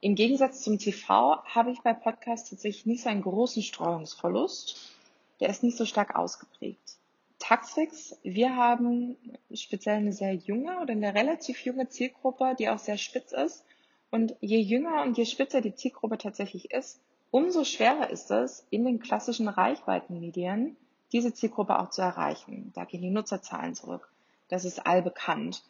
Im 0.00 0.14
Gegensatz 0.14 0.62
zum 0.62 0.78
TV 0.78 1.42
habe 1.44 1.70
ich 1.70 1.80
bei 1.80 1.94
Podcasts 1.94 2.50
tatsächlich 2.50 2.86
nicht 2.86 3.02
so 3.02 3.08
einen 3.08 3.22
großen 3.22 3.62
Streuungsverlust. 3.62 4.92
Der 5.40 5.48
ist 5.48 5.62
nicht 5.62 5.76
so 5.76 5.86
stark 5.86 6.16
ausgeprägt. 6.16 6.96
Taxfix, 7.38 8.18
wir 8.22 8.56
haben 8.56 9.16
speziell 9.52 9.96
eine 9.96 10.12
sehr 10.12 10.34
junge 10.34 10.80
oder 10.80 10.92
eine 10.92 11.14
relativ 11.14 11.64
junge 11.64 11.88
Zielgruppe, 11.88 12.54
die 12.58 12.68
auch 12.68 12.78
sehr 12.78 12.98
spitz 12.98 13.32
ist. 13.32 13.64
Und 14.10 14.34
je 14.40 14.58
jünger 14.58 15.02
und 15.02 15.16
je 15.18 15.24
spitzer 15.24 15.60
die 15.60 15.74
Zielgruppe 15.74 16.18
tatsächlich 16.18 16.70
ist, 16.70 17.00
umso 17.30 17.64
schwerer 17.64 18.10
ist 18.10 18.30
es, 18.30 18.66
in 18.70 18.84
den 18.84 19.00
klassischen 19.00 19.48
Reichweitenmedien 19.48 20.76
diese 21.12 21.32
Zielgruppe 21.32 21.78
auch 21.78 21.90
zu 21.90 22.02
erreichen. 22.02 22.72
Da 22.74 22.84
gehen 22.84 23.02
die 23.02 23.10
Nutzerzahlen 23.10 23.74
zurück. 23.74 24.10
Das 24.48 24.64
ist 24.64 24.86
allbekannt. 24.86 25.62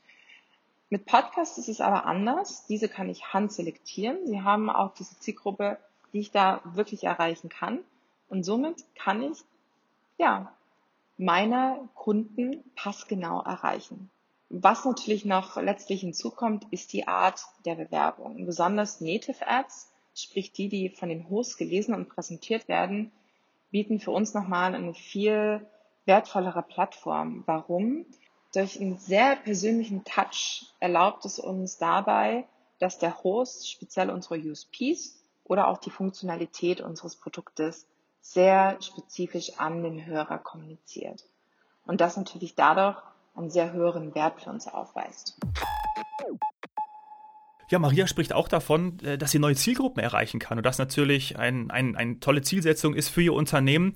Mit 0.89 1.05
Podcasts 1.05 1.59
ist 1.59 1.69
es 1.69 1.81
aber 1.81 2.05
anders. 2.07 2.67
Diese 2.67 2.89
kann 2.89 3.09
ich 3.09 3.33
handselektieren. 3.33 4.27
Sie 4.27 4.43
haben 4.43 4.71
auch 4.71 4.95
diese 4.95 5.19
Zielgruppe, 5.19 5.79
die 6.13 6.21
ich 6.21 6.31
da 6.31 6.61
wirklich 6.65 7.05
erreichen 7.05 7.49
kann. 7.49 7.81
Und 8.29 8.45
somit 8.45 8.85
kann 8.95 9.23
ich, 9.23 9.39
ja, 10.19 10.53
meine 11.17 11.89
Kunden 11.95 12.63
passgenau 12.75 13.41
erreichen. 13.43 14.11
Was 14.49 14.85
natürlich 14.85 15.25
noch 15.25 15.57
letztlich 15.57 16.03
hinzukommt, 16.03 16.67
ist 16.71 16.93
die 16.93 17.09
Art 17.09 17.41
der 17.65 17.75
Bewerbung. 17.75 18.47
Besonders 18.47 19.01
Native 19.01 19.47
Ads, 19.47 19.91
sprich 20.15 20.53
die, 20.53 20.69
die 20.69 20.89
von 20.91 21.09
den 21.09 21.29
Hosts 21.29 21.57
gelesen 21.57 21.95
und 21.95 22.09
präsentiert 22.09 22.69
werden, 22.69 23.11
bieten 23.71 23.99
für 23.99 24.13
uns 24.13 24.35
nochmal 24.35 24.75
eine 24.75 24.95
viel 24.95 25.67
wertvollere 26.05 26.63
Plattform. 26.63 27.43
Warum? 27.47 28.07
Durch 28.57 28.81
einen 28.81 28.97
sehr 28.97 29.37
persönlichen 29.37 30.03
Touch 30.05 30.65
erlaubt 30.81 31.27
es 31.27 31.39
uns 31.39 31.77
dabei, 31.77 32.47
dass 32.79 32.99
der 32.99 33.23
Host 33.23 33.71
speziell 33.71 34.09
unsere 34.09 34.39
USPs 34.39 35.21
oder 35.45 35.69
auch 35.69 35.77
die 35.77 35.91
Funktionalität 35.91 36.81
unseres 36.81 37.17
Produktes 37.17 37.87
sehr 38.23 38.81
spezifisch 38.81 39.59
an 39.59 39.83
den 39.83 40.07
Hörer 40.07 40.39
kommuniziert. 40.39 41.27
Und 41.85 42.01
das 42.01 42.17
natürlich 42.17 42.55
dadurch 42.55 42.97
einen 43.35 43.51
sehr 43.51 43.75
höheren 43.75 44.15
Wert 44.15 44.41
für 44.41 44.49
uns 44.49 44.67
aufweist. 44.67 45.37
Ja, 47.69 47.79
Maria 47.79 48.07
spricht 48.07 48.33
auch 48.33 48.49
davon, 48.49 48.99
äh, 49.01 49.19
dass 49.19 49.33
sie 49.33 49.39
neue 49.39 49.57
Zielgruppen 49.57 50.03
erreichen 50.03 50.41
kann 50.41 50.57
und 50.57 50.65
das 50.65 50.79
natürlich 50.79 51.39
ein, 51.39 51.71
ein, 51.71 51.95
eine 51.95 52.21
tolle 52.21 52.41
Zielsetzung 52.41 52.95
ist 52.95 53.11
für 53.11 53.21
ihr 53.21 53.35
Unternehmen. 53.35 53.93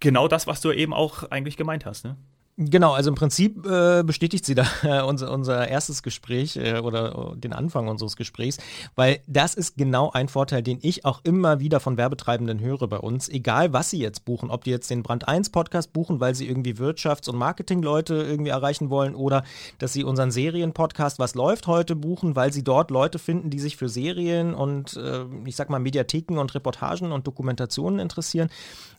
Genau 0.00 0.26
das, 0.26 0.48
was 0.48 0.60
du 0.60 0.72
eben 0.72 0.92
auch 0.92 1.30
eigentlich 1.30 1.56
gemeint 1.56 1.86
hast. 1.86 2.04
Ne? 2.04 2.16
Genau, 2.58 2.92
also 2.92 3.08
im 3.08 3.14
Prinzip 3.14 3.64
äh, 3.64 4.02
bestätigt 4.02 4.44
sie 4.44 4.54
da 4.54 4.66
äh, 4.82 5.00
unser, 5.00 5.32
unser 5.32 5.68
erstes 5.68 6.02
Gespräch 6.02 6.56
äh, 6.56 6.80
oder 6.80 7.32
den 7.34 7.54
Anfang 7.54 7.88
unseres 7.88 8.14
Gesprächs, 8.14 8.58
weil 8.94 9.20
das 9.26 9.54
ist 9.54 9.78
genau 9.78 10.10
ein 10.10 10.28
Vorteil, 10.28 10.62
den 10.62 10.78
ich 10.82 11.06
auch 11.06 11.22
immer 11.24 11.60
wieder 11.60 11.80
von 11.80 11.96
Werbetreibenden 11.96 12.60
höre 12.60 12.88
bei 12.88 12.98
uns, 12.98 13.30
egal 13.30 13.72
was 13.72 13.88
sie 13.88 14.00
jetzt 14.00 14.26
buchen, 14.26 14.50
ob 14.50 14.64
die 14.64 14.70
jetzt 14.70 14.90
den 14.90 15.02
Brand 15.02 15.26
1 15.26 15.48
Podcast 15.48 15.94
buchen, 15.94 16.20
weil 16.20 16.34
sie 16.34 16.46
irgendwie 16.46 16.74
Wirtschafts- 16.74 17.30
und 17.30 17.38
Marketingleute 17.38 18.16
irgendwie 18.16 18.50
erreichen 18.50 18.90
wollen 18.90 19.14
oder 19.14 19.44
dass 19.78 19.94
sie 19.94 20.04
unseren 20.04 20.30
Serienpodcast 20.30 21.18
Was 21.18 21.34
läuft 21.34 21.66
heute 21.66 21.96
buchen, 21.96 22.36
weil 22.36 22.52
sie 22.52 22.64
dort 22.64 22.90
Leute 22.90 23.18
finden, 23.18 23.48
die 23.48 23.60
sich 23.60 23.78
für 23.78 23.88
Serien 23.88 24.52
und 24.52 24.94
äh, 24.98 25.24
ich 25.46 25.56
sag 25.56 25.70
mal 25.70 25.78
Mediatheken 25.78 26.38
und 26.38 26.54
Reportagen 26.54 27.12
und 27.12 27.26
Dokumentationen 27.26 27.98
interessieren. 27.98 28.50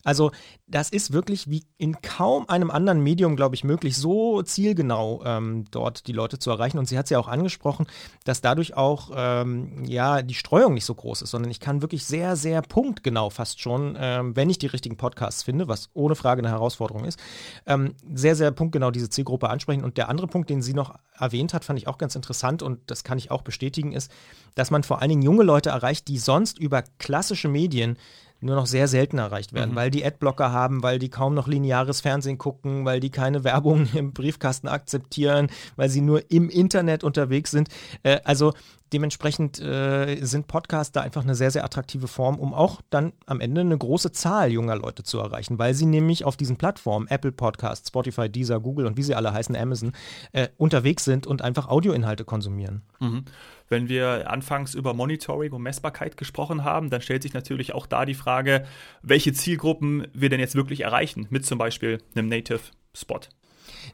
Also 0.04 0.32
das 0.68 0.90
ist 0.90 1.14
wirklich 1.14 1.50
wie 1.50 1.66
in 1.78 2.02
kaum 2.02 2.50
einem 2.50 2.72
anderen 2.72 3.02
Medium, 3.02 3.36
glaube 3.36 3.43
ich, 3.52 3.64
möglich, 3.64 3.98
so 3.98 4.42
zielgenau 4.42 5.22
ähm, 5.26 5.66
dort 5.72 6.08
die 6.08 6.14
Leute 6.14 6.40
zu 6.40 6.50
erreichen. 6.50 6.78
Und 6.78 6.88
sie 6.88 6.98
hat 6.98 7.06
es 7.06 7.10
ja 7.10 7.20
auch 7.20 7.28
angesprochen, 7.28 7.88
dass 8.24 8.42
dadurch 8.42 8.76
auch 8.76 9.12
ähm, 9.16 9.84
ja 9.86 10.22
die 10.22 10.34
Streuung 10.34 10.74
nicht 10.74 10.86
so 10.86 10.96
groß 10.96 11.24
ist, 11.24 11.32
sondern 11.32 11.52
ich 11.52 11.60
kann 11.60 11.82
wirklich 11.82 12.06
sehr, 12.06 12.36
sehr 12.36 12.62
punktgenau 12.62 13.30
fast 13.30 13.60
schon, 13.60 13.98
ähm, 14.00 14.36
wenn 14.36 14.50
ich 14.50 14.58
die 14.58 14.68
richtigen 14.68 14.98
Podcasts 14.98 15.44
finde, 15.44 15.68
was 15.68 15.90
ohne 15.94 16.16
Frage 16.16 16.40
eine 16.40 16.50
Herausforderung 16.50 17.06
ist, 17.06 17.20
ähm, 17.66 17.96
sehr, 18.14 18.36
sehr 18.36 18.52
punktgenau 18.52 18.92
diese 18.92 19.10
Zielgruppe 19.10 19.50
ansprechen. 19.50 19.84
Und 19.84 19.98
der 19.98 20.10
andere 20.10 20.28
Punkt, 20.28 20.50
den 20.50 20.62
sie 20.62 20.74
noch 20.74 20.96
erwähnt 21.18 21.54
hat, 21.54 21.66
fand 21.66 21.80
ich 21.80 21.88
auch 21.88 21.98
ganz 21.98 22.16
interessant 22.16 22.62
und 22.62 22.80
das 22.88 23.04
kann 23.04 23.18
ich 23.18 23.32
auch 23.32 23.42
bestätigen, 23.42 23.92
ist, 23.92 24.12
dass 24.56 24.72
man 24.72 24.84
vor 24.84 25.02
allen 25.02 25.10
Dingen 25.10 25.22
junge 25.22 25.44
Leute 25.44 25.70
erreicht, 25.70 26.08
die 26.08 26.18
sonst 26.18 26.60
über 26.60 26.84
klassische 27.00 27.48
Medien 27.48 27.98
nur 28.44 28.56
noch 28.56 28.68
sehr 28.68 28.88
selten 28.88 29.18
erreicht 29.18 29.54
werden, 29.54 29.72
mhm. 29.72 29.76
weil 29.76 29.92
die 29.92 30.06
Adblocker 30.06 30.52
haben, 30.52 30.84
weil 30.84 31.00
die 31.00 31.10
kaum 31.10 31.34
noch 31.34 31.48
lineares 31.48 32.02
Fernsehen 32.02 32.38
gucken, 32.38 32.86
weil 32.86 33.00
die 33.00 33.10
keine 33.10 33.44
Werbung 33.44 33.88
im 33.94 34.14
Briefkasten 34.14 34.68
akzeptieren, 34.68 35.48
weil 35.76 35.90
sie 35.90 36.02
nur 36.02 36.32
im 36.32 36.50
Internet 36.50 37.04
unterwegs 37.04 37.52
sind. 37.52 37.70
Äh, 38.04 38.20
also 38.24 38.54
dementsprechend 38.94 39.60
äh, 39.60 40.18
sind 40.22 40.48
Podcasts 40.48 40.92
da 40.92 41.02
einfach 41.02 41.24
eine 41.24 41.36
sehr, 41.36 41.52
sehr 41.52 41.66
attraktive 41.66 42.08
Form, 42.08 42.40
um 42.40 42.54
auch 42.54 42.82
dann 42.90 43.14
am 43.26 43.42
Ende 43.42 43.62
eine 43.62 43.78
große 43.78 44.12
Zahl 44.12 44.52
junger 44.52 44.76
Leute 44.76 45.04
zu 45.04 45.20
erreichen, 45.20 45.58
weil 45.58 45.74
sie 45.74 45.86
nämlich 45.86 46.26
auf 46.26 46.38
diesen 46.38 46.58
Plattformen, 46.58 47.08
Apple 47.08 47.32
Podcasts, 47.32 47.88
Spotify, 47.88 48.30
Deezer, 48.30 48.60
Google 48.60 48.86
und 48.86 48.96
wie 48.96 49.04
sie 49.04 49.16
alle 49.16 49.34
heißen, 49.34 49.56
Amazon, 49.56 49.94
äh, 50.32 50.48
unterwegs 50.58 51.04
sind 51.04 51.26
und 51.28 51.42
einfach 51.42 51.68
Audioinhalte 51.68 52.24
konsumieren. 52.24 52.84
Mhm. 53.00 53.26
Wenn 53.74 53.90
wir 53.90 54.30
anfangs 54.30 54.76
über 54.76 54.94
Monitoring 54.94 55.52
und 55.52 55.64
Messbarkeit 55.64 56.16
gesprochen 56.16 56.64
haben, 56.64 56.92
dann 56.92 57.02
stellt 57.02 57.24
sich 57.24 57.34
natürlich 57.34 57.74
auch 57.74 57.88
da 57.88 58.06
die 58.06 58.14
Frage, 58.14 58.68
welche 59.02 59.34
Zielgruppen 59.34 60.06
wir 60.14 60.30
denn 60.30 60.40
jetzt 60.40 60.54
wirklich 60.54 60.82
erreichen 60.82 61.26
mit 61.32 61.44
zum 61.44 61.58
Beispiel 61.58 61.98
einem 62.14 62.30
Native 62.30 62.60
Spot. 62.94 63.22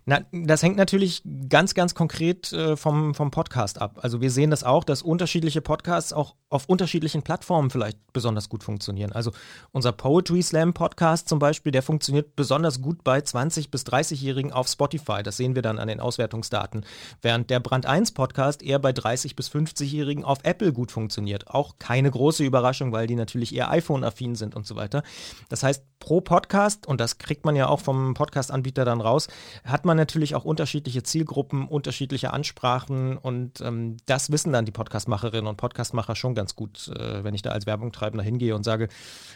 Na, 0.10 0.22
das 0.32 0.64
hängt 0.64 0.76
natürlich 0.76 1.22
ganz, 1.50 1.76
ganz 1.76 1.94
konkret 1.94 2.52
äh, 2.52 2.76
vom, 2.76 3.14
vom 3.14 3.30
Podcast 3.30 3.80
ab. 3.80 4.00
Also 4.02 4.22
wir 4.22 4.32
sehen 4.32 4.50
das 4.50 4.64
auch, 4.64 4.84
dass 4.84 5.04
unterschiedliche 5.04 5.62
Podcasts 5.62 6.14
auch 6.14 6.34
auf 6.50 6.66
unterschiedlichen 6.66 7.22
Plattformen 7.22 7.70
vielleicht 7.70 8.00
besonders 8.12 8.50
gut 8.50 8.64
funktionieren. 8.64 9.12
Also 9.12 9.32
unser 9.72 9.92
Poetry 9.92 10.42
Slam 10.42 10.74
Podcast 10.74 11.30
zum 11.30 11.38
Beispiel, 11.38 11.72
der 11.72 11.84
funktioniert 11.84 12.36
besonders 12.36 12.82
gut 12.82 13.04
bei 13.04 13.20
20- 13.20 13.70
bis 13.70 13.86
30-Jährigen 13.86 14.52
auf 14.52 14.68
Spotify. 14.68 15.22
Das 15.22 15.38
sehen 15.38 15.54
wir 15.54 15.62
dann 15.62 15.78
an 15.78 15.88
den 15.88 16.00
Auswertungsdaten. 16.00 16.88
Während 17.22 17.52
der 17.52 17.60
Brand 17.60 17.86
1 17.86 18.14
Podcast 18.14 18.64
eher 18.64 18.80
bei 18.80 18.90
30- 18.90 19.36
bis 19.36 19.52
50-Jährigen 19.52 20.24
auf 20.24 20.40
Apple 20.42 20.74
gut 20.74 20.92
funktioniert. 20.92 21.52
Auch 21.52 21.76
keine 21.78 22.10
große 22.10 22.44
Überraschung, 22.44 22.92
weil 22.92 23.06
die 23.06 23.16
natürlich 23.16 23.54
eher 23.54 23.70
iPhone-affin 23.70 24.34
sind 24.34 24.56
und 24.56 24.66
so 24.66 24.76
weiter. 24.76 25.04
Das 25.50 25.62
heißt, 25.62 25.84
pro 26.00 26.22
Podcast, 26.22 26.88
und 26.88 27.00
das 27.00 27.18
kriegt 27.18 27.46
man 27.46 27.56
ja 27.56 27.68
auch 27.68 27.82
vom 27.82 28.14
Podcast-Anbieter 28.14 28.86
dann 28.86 29.02
raus, 29.02 29.28
hat 29.64 29.86
man 29.86 29.98
natürlich 29.98 30.36
auch 30.36 30.46
unterschiedliche 30.46 31.04
Zielgruppen, 31.04 31.68
unterschiedliche 31.68 32.34
Ansprachen 32.34 33.18
und 33.18 33.62
ähm, 33.62 33.98
das 34.06 34.32
wissen 34.32 34.54
dann 34.54 34.66
die 34.66 34.72
Podcastmacherinnen 34.72 35.48
und 35.48 35.58
Podcastmacher 35.58 36.16
schon 36.16 36.36
ganz 36.36 36.56
gut, 36.56 36.88
äh, 36.90 37.24
wenn 37.24 37.34
ich 37.34 37.42
da 37.42 37.52
als 37.52 37.66
Werbungtreibender 37.66 38.24
hingehe 38.24 38.56
und 38.56 38.64
sage, 38.64 38.90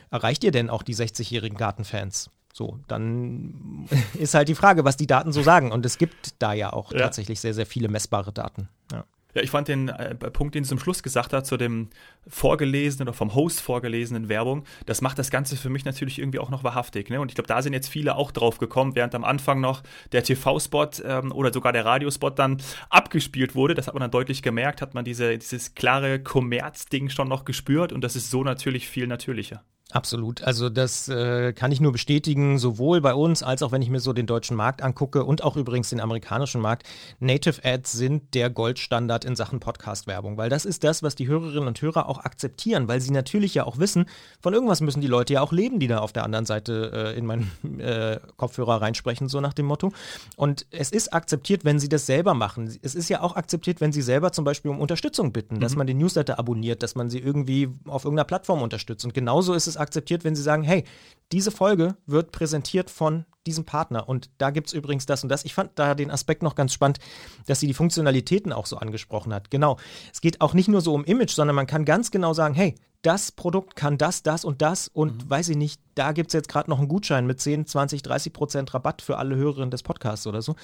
erreicht 0.10 0.44
ihr 0.44 0.52
denn 0.52 0.70
auch 0.70 0.84
die 0.84 0.96
60-jährigen 0.96 1.58
Gartenfans? 1.58 2.30
So, 2.54 2.80
dann 2.88 3.88
ist 4.14 4.36
halt 4.36 4.48
die 4.48 4.56
Frage, 4.56 4.86
was 4.86 4.96
die 4.96 5.08
Daten 5.08 5.34
so 5.34 5.42
sagen. 5.42 5.72
Und 5.72 5.86
es 5.86 5.98
gibt 5.98 6.36
da 6.40 6.54
ja 6.54 6.72
auch 6.72 6.92
ja. 6.92 7.00
tatsächlich 7.00 7.40
sehr, 7.40 7.56
sehr 7.56 7.66
viele 7.66 7.88
messbare 7.88 8.32
Daten. 8.32 8.70
Ja. 8.92 9.06
Ja, 9.34 9.42
ich 9.42 9.50
fand 9.50 9.68
den 9.68 9.90
äh, 9.90 10.16
Punkt, 10.16 10.56
den 10.56 10.64
sie 10.64 10.70
zum 10.70 10.80
Schluss 10.80 11.02
gesagt 11.02 11.34
hat, 11.34 11.46
zu 11.46 11.58
dem 11.58 11.90
vorgelesenen 12.28 13.08
oder 13.08 13.18
vom 13.18 13.34
Host 13.34 13.62
vorgelesenen 13.62 14.30
Werbung, 14.30 14.64
das 14.86 15.02
macht 15.02 15.18
das 15.18 15.32
Ganze 15.32 15.58
für 15.58 15.70
mich 15.70 15.86
natürlich 15.86 16.20
irgendwie 16.20 16.40
auch 16.40 16.50
noch 16.50 16.64
wahrhaftig. 16.64 17.10
Ne? 17.10 17.20
Und 17.20 17.30
ich 17.30 17.36
glaube, 17.36 17.48
da 17.48 17.62
sind 17.62 17.74
jetzt 17.74 17.90
viele 17.90 18.16
auch 18.16 18.32
drauf 18.32 18.60
gekommen, 18.60 18.96
während 18.96 19.16
am 19.16 19.24
Anfang 19.24 19.60
noch 19.60 19.82
der 20.12 20.24
TV-Spot 20.24 20.90
ähm, 21.04 21.32
oder 21.32 21.52
sogar 21.52 21.74
der 21.74 21.86
Radiospot 21.86 22.38
dann 22.38 22.62
abgespielt 22.90 23.56
wurde. 23.56 23.74
Das 23.74 23.88
hat 23.88 23.94
man 23.96 24.02
dann 24.02 24.12
deutlich 24.12 24.42
gemerkt, 24.42 24.82
hat 24.82 24.94
man 24.94 25.06
diese, 25.06 25.38
dieses 25.38 25.74
klare 25.76 26.20
Kommerz-Ding 26.20 27.10
schon 27.10 27.28
noch 27.28 27.46
gespürt 27.46 27.92
und 27.92 28.04
das 28.04 28.16
ist 28.16 28.30
so 28.30 28.44
natürlich 28.44 28.88
viel 28.88 29.08
natürlicher. 29.08 29.64
Absolut. 29.92 30.42
Also 30.42 30.70
das 30.70 31.08
äh, 31.08 31.54
kann 31.54 31.72
ich 31.72 31.80
nur 31.80 31.92
bestätigen, 31.92 32.58
sowohl 32.58 33.02
bei 33.02 33.14
uns 33.14 33.44
als 33.44 33.62
auch 33.62 33.72
wenn 33.72 33.82
ich 33.82 33.90
mir 33.90 34.00
so 34.00 34.12
den 34.12 34.26
deutschen 34.26 34.58
Markt 34.58 34.82
angucke 34.82 35.24
und 35.24 35.44
auch 35.44 35.56
übrigens 35.56 35.90
den 35.90 36.00
amerikanischen 36.00 36.62
Markt. 36.62 36.88
Native 37.20 37.64
Ads 37.64 37.92
sind 37.92 38.34
der 38.34 38.50
Goldstandard 38.50 39.24
in 39.24 39.36
Sachen 39.36 39.60
Podcast-Werbung, 39.60 40.38
weil 40.38 40.50
das 40.50 40.66
ist 40.66 40.84
das, 40.84 41.04
was 41.04 41.16
die 41.16 41.28
Hörerinnen 41.28 41.68
und 41.68 41.82
Hörer 41.82 42.10
auch 42.10 42.20
akzeptieren, 42.20 42.88
weil 42.88 43.02
sie 43.02 43.12
natürlich 43.12 43.54
ja 43.54 43.66
auch 43.66 43.78
wissen, 43.78 44.06
von 44.42 44.54
irgendwas 44.54 44.82
müssen 44.82 45.02
die 45.02 45.08
Leute 45.08 45.34
ja 45.34 45.42
auch 45.42 45.52
leben, 45.52 45.80
die 45.80 45.88
da 45.88 46.00
auf 46.00 46.14
der 46.14 46.24
anderen 46.24 46.46
Seite 46.46 47.14
äh, 47.14 47.18
in 47.18 47.26
meinen 47.26 47.52
äh, 47.80 48.20
Kopfhörer 48.38 48.82
reinsprechen, 48.82 49.28
so 49.28 49.42
nach 49.42 49.54
dem 49.54 49.68
Motto. 49.68 49.92
Und 50.38 50.66
es 50.72 50.92
ist 50.92 51.14
akzeptiert, 51.14 51.66
wenn 51.66 51.78
sie 51.78 51.90
das 51.90 52.08
selber 52.08 52.34
machen. 52.34 52.74
Es 52.82 52.96
ist 52.96 53.10
ja 53.10 53.22
auch 53.22 53.36
akzeptiert, 53.36 53.80
wenn 53.80 53.92
sie 53.92 54.02
selber 54.02 54.32
zum 54.32 54.46
Beispiel 54.46 54.72
um 54.72 54.80
Unterstützung 54.80 55.34
bitten, 55.34 55.56
mhm. 55.56 55.60
dass 55.60 55.76
man 55.76 55.86
den 55.86 56.00
Newsletter 56.00 56.40
abonniert, 56.40 56.82
dass 56.82 56.96
man 56.96 57.12
sie 57.12 57.20
irgendwie 57.20 57.70
auf 57.86 58.06
irgendeiner 58.06 58.26
Plattform 58.26 58.64
unterstützt. 58.64 59.06
Und 59.06 59.14
genauso 59.14 59.54
ist 59.54 59.68
es 59.74 59.78
akzeptiert, 59.78 60.24
wenn 60.24 60.36
sie 60.36 60.42
sagen, 60.42 60.64
hey, 60.64 60.84
diese 61.32 61.52
Folge 61.52 61.96
wird 62.06 62.32
präsentiert 62.32 62.90
von 62.90 63.26
diesem 63.46 63.66
Partner 63.66 64.08
und 64.08 64.30
da 64.38 64.52
gibt 64.52 64.68
es 64.68 64.74
übrigens 64.74 65.06
das 65.06 65.24
und 65.24 65.30
das. 65.30 65.46
Ich 65.46 65.54
fand 65.54 65.72
da 65.76 65.96
den 65.96 66.12
Aspekt 66.12 66.44
noch 66.44 66.56
ganz 66.56 66.74
spannend, 66.74 67.00
dass 67.46 67.60
sie 67.60 67.68
die 67.68 67.74
Funktionalitäten 67.74 68.54
auch 68.54 68.66
so 68.66 68.78
angesprochen 68.78 69.34
hat. 69.34 69.52
Genau. 69.52 69.78
Es 70.14 70.22
geht 70.22 70.42
auch 70.42 70.54
nicht 70.54 70.70
nur 70.70 70.82
so 70.82 70.94
um 70.94 71.04
Image, 71.04 71.32
sondern 71.32 71.56
man 71.56 71.68
kann 71.68 71.86
ganz 71.86 72.12
genau 72.12 72.34
sagen, 72.34 72.54
hey, 72.54 72.76
das 73.02 73.34
Produkt 73.34 73.76
kann 73.76 73.98
das, 73.98 74.24
das 74.24 74.46
und 74.46 74.62
das 74.62 74.88
und 74.88 75.26
mhm. 75.26 75.30
weiß 75.30 75.50
ich 75.50 75.58
nicht, 75.58 75.82
da 75.96 76.14
gibt 76.14 76.30
es 76.30 76.34
jetzt 76.34 76.48
gerade 76.48 76.70
noch 76.70 76.80
einen 76.80 76.88
Gutschein 76.88 77.28
mit 77.28 77.42
10, 77.42 77.66
20, 77.66 78.02
30 78.02 78.32
Prozent 78.32 78.74
Rabatt 78.74 79.02
für 79.02 79.18
alle 79.18 79.36
Hörerinnen 79.36 79.72
des 79.72 79.84
Podcasts 79.84 80.26
oder 80.26 80.42
so. 80.42 80.56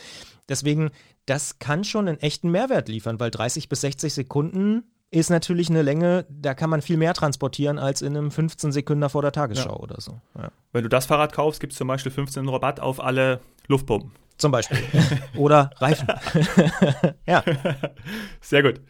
Deswegen, 0.47 0.91
das 1.25 1.59
kann 1.59 1.83
schon 1.83 2.07
einen 2.07 2.19
echten 2.19 2.49
Mehrwert 2.49 2.87
liefern, 2.87 3.19
weil 3.19 3.29
30 3.29 3.67
bis 3.67 3.81
60 3.81 4.13
Sekunden 4.13 4.83
ist 5.11 5.29
natürlich 5.29 5.69
eine 5.69 5.81
Länge, 5.81 6.25
da 6.29 6.53
kann 6.53 6.69
man 6.69 6.81
viel 6.81 6.97
mehr 6.97 7.13
transportieren 7.13 7.79
als 7.79 8.01
in 8.01 8.15
einem 8.15 8.31
15 8.31 8.71
Sekunden 8.71 9.09
vor 9.09 9.21
der 9.21 9.31
Tagesschau 9.31 9.75
ja. 9.75 9.79
oder 9.79 9.99
so. 9.99 10.21
Ja. 10.37 10.51
Wenn 10.71 10.83
du 10.83 10.89
das 10.89 11.07
Fahrrad 11.07 11.33
kaufst, 11.33 11.59
gibt 11.59 11.73
es 11.73 11.77
zum 11.79 11.87
Beispiel 11.87 12.11
15 12.11 12.47
Rabatt 12.47 12.79
auf 12.79 12.99
alle 13.03 13.39
Luftpumpen. 13.67 14.11
Zum 14.37 14.51
Beispiel. 14.51 14.79
oder 15.35 15.71
Reifen. 15.77 16.07
ja. 17.25 17.43
Sehr 18.39 18.63
gut. 18.63 18.81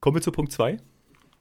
Kommen 0.00 0.16
wir 0.16 0.22
zu 0.22 0.32
Punkt 0.32 0.52
2. 0.52 0.78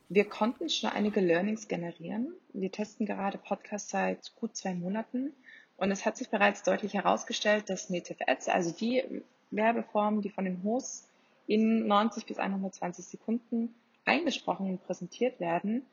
Wir 0.07 0.25
konnten 0.25 0.69
schon 0.69 0.89
einige 0.89 1.19
Learnings 1.19 1.67
generieren. 1.67 2.33
Wir 2.53 2.71
testen 2.71 3.05
gerade 3.05 3.37
Podcasts 3.37 3.91
seit 3.91 4.33
gut 4.35 4.55
zwei 4.55 4.73
Monaten 4.73 5.33
und 5.77 5.91
es 5.91 6.05
hat 6.05 6.17
sich 6.17 6.29
bereits 6.29 6.63
deutlich 6.63 6.93
herausgestellt, 6.93 7.69
dass 7.69 7.89
Native 7.89 8.27
Ads, 8.27 8.49
also 8.49 8.71
die 8.71 9.03
Werbeformen, 9.51 10.21
die 10.21 10.29
von 10.29 10.45
den 10.45 10.63
Hosts 10.63 11.08
in 11.49 11.87
90 11.87 12.27
bis 12.27 12.37
120 12.37 13.03
Sekunden 13.05 13.73
eingesprochen 14.05 14.69
und 14.69 14.83
präsentiert 14.83 15.39
werden, 15.39 15.83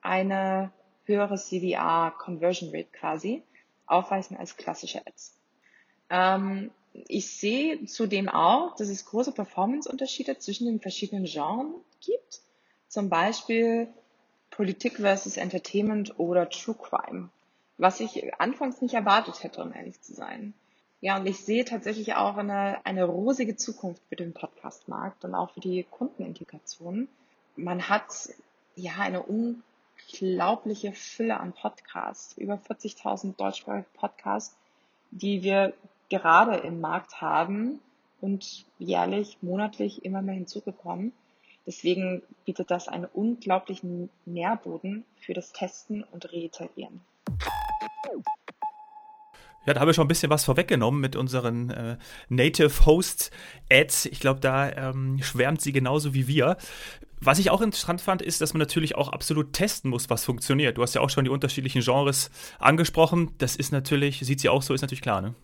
eine 0.00 0.70
höhere 1.04 1.36
CVR 1.36 2.14
Conversion 2.16 2.70
Rate 2.70 2.90
quasi 2.92 3.42
aufweisen 3.86 4.36
als 4.36 4.56
klassische 4.56 5.04
Ads. 5.04 5.36
Ähm, 6.10 6.70
ich 7.08 7.36
sehe 7.36 7.84
zudem 7.86 8.28
auch, 8.28 8.76
dass 8.76 8.88
es 8.88 9.04
große 9.04 9.32
Performance-Unterschiede 9.32 10.38
zwischen 10.38 10.66
den 10.66 10.80
verschiedenen 10.80 11.24
Genres 11.24 11.82
gibt. 12.00 12.40
Zum 12.86 13.08
Beispiel 13.08 13.88
Politik 14.50 14.98
versus 14.98 15.36
Entertainment 15.36 16.20
oder 16.20 16.48
True 16.48 16.76
Crime. 16.76 17.30
Was 17.78 17.98
ich 17.98 18.32
anfangs 18.40 18.80
nicht 18.80 18.94
erwartet 18.94 19.42
hätte, 19.42 19.62
um 19.62 19.72
ehrlich 19.72 20.00
zu 20.02 20.14
sein. 20.14 20.54
Ja, 21.02 21.16
und 21.16 21.26
ich 21.26 21.44
sehe 21.44 21.64
tatsächlich 21.64 22.14
auch 22.14 22.36
eine, 22.36 22.84
eine 22.84 23.04
rosige 23.04 23.56
Zukunft 23.56 24.02
für 24.08 24.16
den 24.16 24.34
Podcast-Markt 24.34 25.24
und 25.24 25.34
auch 25.34 25.50
für 25.50 25.60
die 25.60 25.84
Kundenintegration. 25.90 27.08
Man 27.56 27.88
hat 27.88 28.28
ja 28.76 28.92
eine 28.98 29.22
unglaubliche 29.22 30.92
Fülle 30.92 31.40
an 31.40 31.54
Podcasts, 31.54 32.36
über 32.36 32.54
40.000 32.54 33.34
deutschsprachige 33.36 33.86
Podcasts, 33.94 34.56
die 35.10 35.42
wir 35.42 35.72
gerade 36.10 36.56
im 36.56 36.80
Markt 36.80 37.22
haben 37.22 37.80
und 38.20 38.66
jährlich, 38.78 39.38
monatlich 39.40 40.04
immer 40.04 40.20
mehr 40.20 40.34
hinzugekommen. 40.34 41.12
Deswegen 41.66 42.22
bietet 42.44 42.70
das 42.70 42.88
einen 42.88 43.06
unglaublichen 43.06 44.10
Nährboden 44.26 45.04
für 45.16 45.32
das 45.32 45.52
Testen 45.52 46.04
und 46.04 46.30
Reiterieren. 46.32 47.00
Ja, 49.66 49.74
da 49.74 49.80
haben 49.80 49.88
wir 49.88 49.94
schon 49.94 50.06
ein 50.06 50.08
bisschen 50.08 50.30
was 50.30 50.44
vorweggenommen 50.44 51.00
mit 51.00 51.16
unseren 51.16 51.70
äh, 51.70 51.96
Native 52.28 52.86
Host 52.86 53.30
Ads. 53.70 54.06
Ich 54.06 54.20
glaube, 54.20 54.40
da 54.40 54.70
ähm, 54.70 55.22
schwärmt 55.22 55.60
sie 55.60 55.72
genauso 55.72 56.14
wie 56.14 56.26
wir. 56.26 56.56
Was 57.20 57.38
ich 57.38 57.50
auch 57.50 57.60
interessant 57.60 58.00
fand, 58.00 58.22
ist, 58.22 58.40
dass 58.40 58.54
man 58.54 58.60
natürlich 58.60 58.94
auch 58.96 59.08
absolut 59.08 59.52
testen 59.52 59.90
muss, 59.90 60.08
was 60.08 60.24
funktioniert. 60.24 60.78
Du 60.78 60.82
hast 60.82 60.94
ja 60.94 61.02
auch 61.02 61.10
schon 61.10 61.24
die 61.24 61.30
unterschiedlichen 61.30 61.82
Genres 61.82 62.30
angesprochen. 62.58 63.32
Das 63.36 63.56
ist 63.56 63.72
natürlich, 63.72 64.20
sieht 64.20 64.40
sie 64.40 64.48
auch 64.48 64.62
so, 64.62 64.72
ist 64.72 64.80
natürlich 64.80 65.02
klar, 65.02 65.20
ne? 65.20 65.34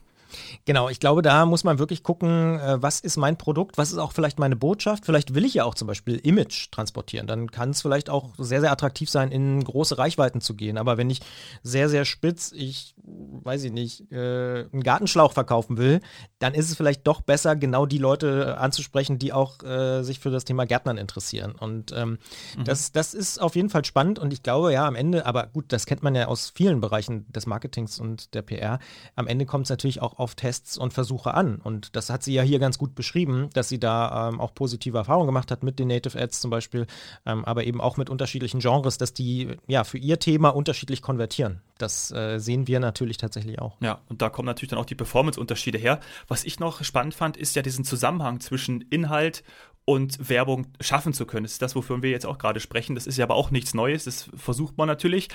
Genau, 0.64 0.88
ich 0.88 1.00
glaube, 1.00 1.22
da 1.22 1.46
muss 1.46 1.64
man 1.64 1.78
wirklich 1.78 2.02
gucken, 2.02 2.58
äh, 2.58 2.82
was 2.82 3.00
ist 3.00 3.16
mein 3.16 3.38
Produkt, 3.38 3.78
was 3.78 3.92
ist 3.92 3.98
auch 3.98 4.12
vielleicht 4.12 4.38
meine 4.38 4.56
Botschaft. 4.56 5.06
Vielleicht 5.06 5.34
will 5.34 5.44
ich 5.44 5.54
ja 5.54 5.64
auch 5.64 5.74
zum 5.74 5.86
Beispiel 5.86 6.16
Image 6.16 6.70
transportieren. 6.72 7.26
Dann 7.26 7.50
kann 7.50 7.70
es 7.70 7.82
vielleicht 7.82 8.10
auch 8.10 8.30
sehr, 8.38 8.60
sehr 8.60 8.72
attraktiv 8.72 9.08
sein, 9.08 9.30
in 9.30 9.62
große 9.62 9.98
Reichweiten 9.98 10.40
zu 10.40 10.54
gehen. 10.54 10.78
Aber 10.78 10.96
wenn 10.96 11.10
ich 11.10 11.20
sehr, 11.62 11.88
sehr 11.88 12.04
spitz, 12.04 12.52
ich 12.52 12.95
weiß 13.06 13.64
ich 13.64 13.72
nicht, 13.72 14.10
äh, 14.10 14.66
einen 14.72 14.82
Gartenschlauch 14.82 15.32
verkaufen 15.32 15.78
will, 15.78 16.00
dann 16.38 16.54
ist 16.54 16.68
es 16.68 16.76
vielleicht 16.76 17.06
doch 17.06 17.20
besser, 17.20 17.56
genau 17.56 17.86
die 17.86 17.98
Leute 17.98 18.58
anzusprechen, 18.58 19.18
die 19.18 19.32
auch 19.32 19.62
äh, 19.62 20.02
sich 20.02 20.18
für 20.18 20.30
das 20.30 20.44
Thema 20.44 20.66
Gärtnern 20.66 20.98
interessieren. 20.98 21.52
Und 21.52 21.92
ähm, 21.92 22.18
mhm. 22.56 22.64
das, 22.64 22.92
das 22.92 23.14
ist 23.14 23.40
auf 23.40 23.54
jeden 23.54 23.70
Fall 23.70 23.84
spannend 23.84 24.18
und 24.18 24.32
ich 24.32 24.42
glaube, 24.42 24.72
ja, 24.72 24.86
am 24.86 24.96
Ende, 24.96 25.26
aber 25.26 25.46
gut, 25.46 25.66
das 25.68 25.86
kennt 25.86 26.02
man 26.02 26.14
ja 26.14 26.26
aus 26.26 26.50
vielen 26.50 26.80
Bereichen 26.80 27.30
des 27.32 27.46
Marketings 27.46 28.00
und 28.00 28.34
der 28.34 28.42
PR. 28.42 28.78
Am 29.14 29.26
Ende 29.26 29.46
kommt 29.46 29.66
es 29.66 29.70
natürlich 29.70 30.02
auch 30.02 30.18
auf 30.18 30.34
Tests 30.34 30.76
und 30.76 30.92
Versuche 30.92 31.34
an. 31.34 31.56
Und 31.56 31.94
das 31.96 32.10
hat 32.10 32.22
sie 32.22 32.34
ja 32.34 32.42
hier 32.42 32.58
ganz 32.58 32.78
gut 32.78 32.94
beschrieben, 32.94 33.50
dass 33.52 33.68
sie 33.68 33.78
da 33.78 34.28
ähm, 34.28 34.40
auch 34.40 34.54
positive 34.54 34.98
Erfahrungen 34.98 35.26
gemacht 35.26 35.50
hat 35.50 35.62
mit 35.62 35.78
den 35.78 35.88
Native 35.88 36.20
Ads 36.20 36.40
zum 36.40 36.50
Beispiel, 36.50 36.86
ähm, 37.24 37.44
aber 37.44 37.64
eben 37.64 37.80
auch 37.80 37.96
mit 37.96 38.10
unterschiedlichen 38.10 38.60
Genres, 38.60 38.98
dass 38.98 39.14
die 39.14 39.56
ja 39.66 39.84
für 39.84 39.98
ihr 39.98 40.18
Thema 40.18 40.50
unterschiedlich 40.50 41.02
konvertieren. 41.02 41.62
Das 41.78 42.10
äh, 42.10 42.38
sehen 42.38 42.66
wir 42.66 42.80
natürlich 42.80 42.95
tatsächlich 43.18 43.60
auch. 43.60 43.76
Ja, 43.80 44.00
und 44.08 44.22
da 44.22 44.28
kommen 44.28 44.46
natürlich 44.46 44.70
dann 44.70 44.78
auch 44.78 44.86
die 44.86 44.94
Performance-Unterschiede 44.94 45.78
her. 45.78 46.00
Was 46.28 46.44
ich 46.44 46.60
noch 46.60 46.82
spannend 46.84 47.14
fand, 47.14 47.36
ist 47.36 47.56
ja 47.56 47.62
diesen 47.62 47.84
Zusammenhang 47.84 48.40
zwischen 48.40 48.82
Inhalt 48.82 49.42
und 49.84 50.28
Werbung 50.28 50.66
schaffen 50.80 51.12
zu 51.12 51.26
können. 51.26 51.44
Das 51.44 51.52
ist 51.52 51.62
das, 51.62 51.76
wofür 51.76 52.02
wir 52.02 52.10
jetzt 52.10 52.26
auch 52.26 52.38
gerade 52.38 52.60
sprechen. 52.60 52.94
Das 52.94 53.06
ist 53.06 53.16
ja 53.16 53.24
aber 53.24 53.36
auch 53.36 53.50
nichts 53.50 53.72
Neues. 53.74 54.04
Das 54.04 54.28
versucht 54.36 54.76
man 54.76 54.88
natürlich. 54.88 55.28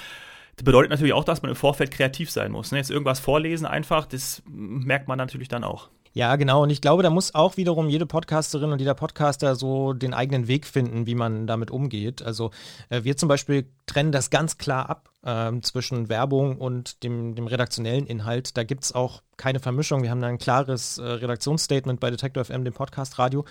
Das 0.58 0.66
bedeutet 0.66 0.92
natürlich 0.92 1.14
auch, 1.14 1.24
dass 1.24 1.42
man 1.42 1.50
im 1.50 1.56
Vorfeld 1.56 1.92
kreativ 1.92 2.30
sein 2.30 2.52
muss. 2.52 2.72
Ne? 2.72 2.78
Jetzt 2.78 2.92
irgendwas 2.92 3.20
vorlesen 3.20 3.66
einfach, 3.66 4.06
das 4.06 4.44
merkt 4.46 5.08
man 5.08 5.18
natürlich 5.18 5.48
dann 5.48 5.64
auch. 5.64 5.90
Ja, 6.14 6.36
genau. 6.36 6.64
Und 6.64 6.70
ich 6.70 6.82
glaube, 6.82 7.04
da 7.04 7.10
muss 7.10 7.36
auch 7.36 7.56
wiederum 7.56 7.88
jede 7.88 8.06
Podcasterin 8.06 8.72
und 8.72 8.80
jeder 8.80 8.96
Podcaster 8.96 9.56
so 9.56 9.94
den 9.94 10.14
eigenen 10.14 10.48
Weg 10.48 10.66
finden, 10.66 11.06
wie 11.06 11.16
man 11.16 11.48
damit 11.48 11.72
umgeht. 11.72 12.22
Also 12.22 12.52
äh, 12.90 13.04
wir 13.04 13.16
zum 13.16 13.30
Beispiel 13.30 13.66
trennen 13.86 14.12
das 14.12 14.30
ganz 14.30 14.58
klar 14.58 14.90
ab 14.90 15.10
ähm, 15.26 15.64
zwischen 15.64 16.10
Werbung 16.10 16.58
und 16.58 17.04
dem, 17.04 17.36
dem 17.36 17.48
redaktionellen 17.48 18.08
Inhalt. 18.08 18.58
Da 18.58 18.64
gibt 18.64 18.84
es 18.84 18.94
auch 18.94 19.22
keine 19.42 19.60
Vermischung. 19.60 20.04
Wir 20.04 20.12
haben 20.12 20.22
da 20.22 20.28
ein 20.28 20.38
klares 20.38 21.00
äh, 21.00 21.04
Redaktionsstatement 21.04 22.00
bei 22.00 22.12
Detector 22.12 22.46
FM, 22.46 22.64
dem 22.64 22.76
Podcast 22.76 23.18
Radio. 23.18 23.44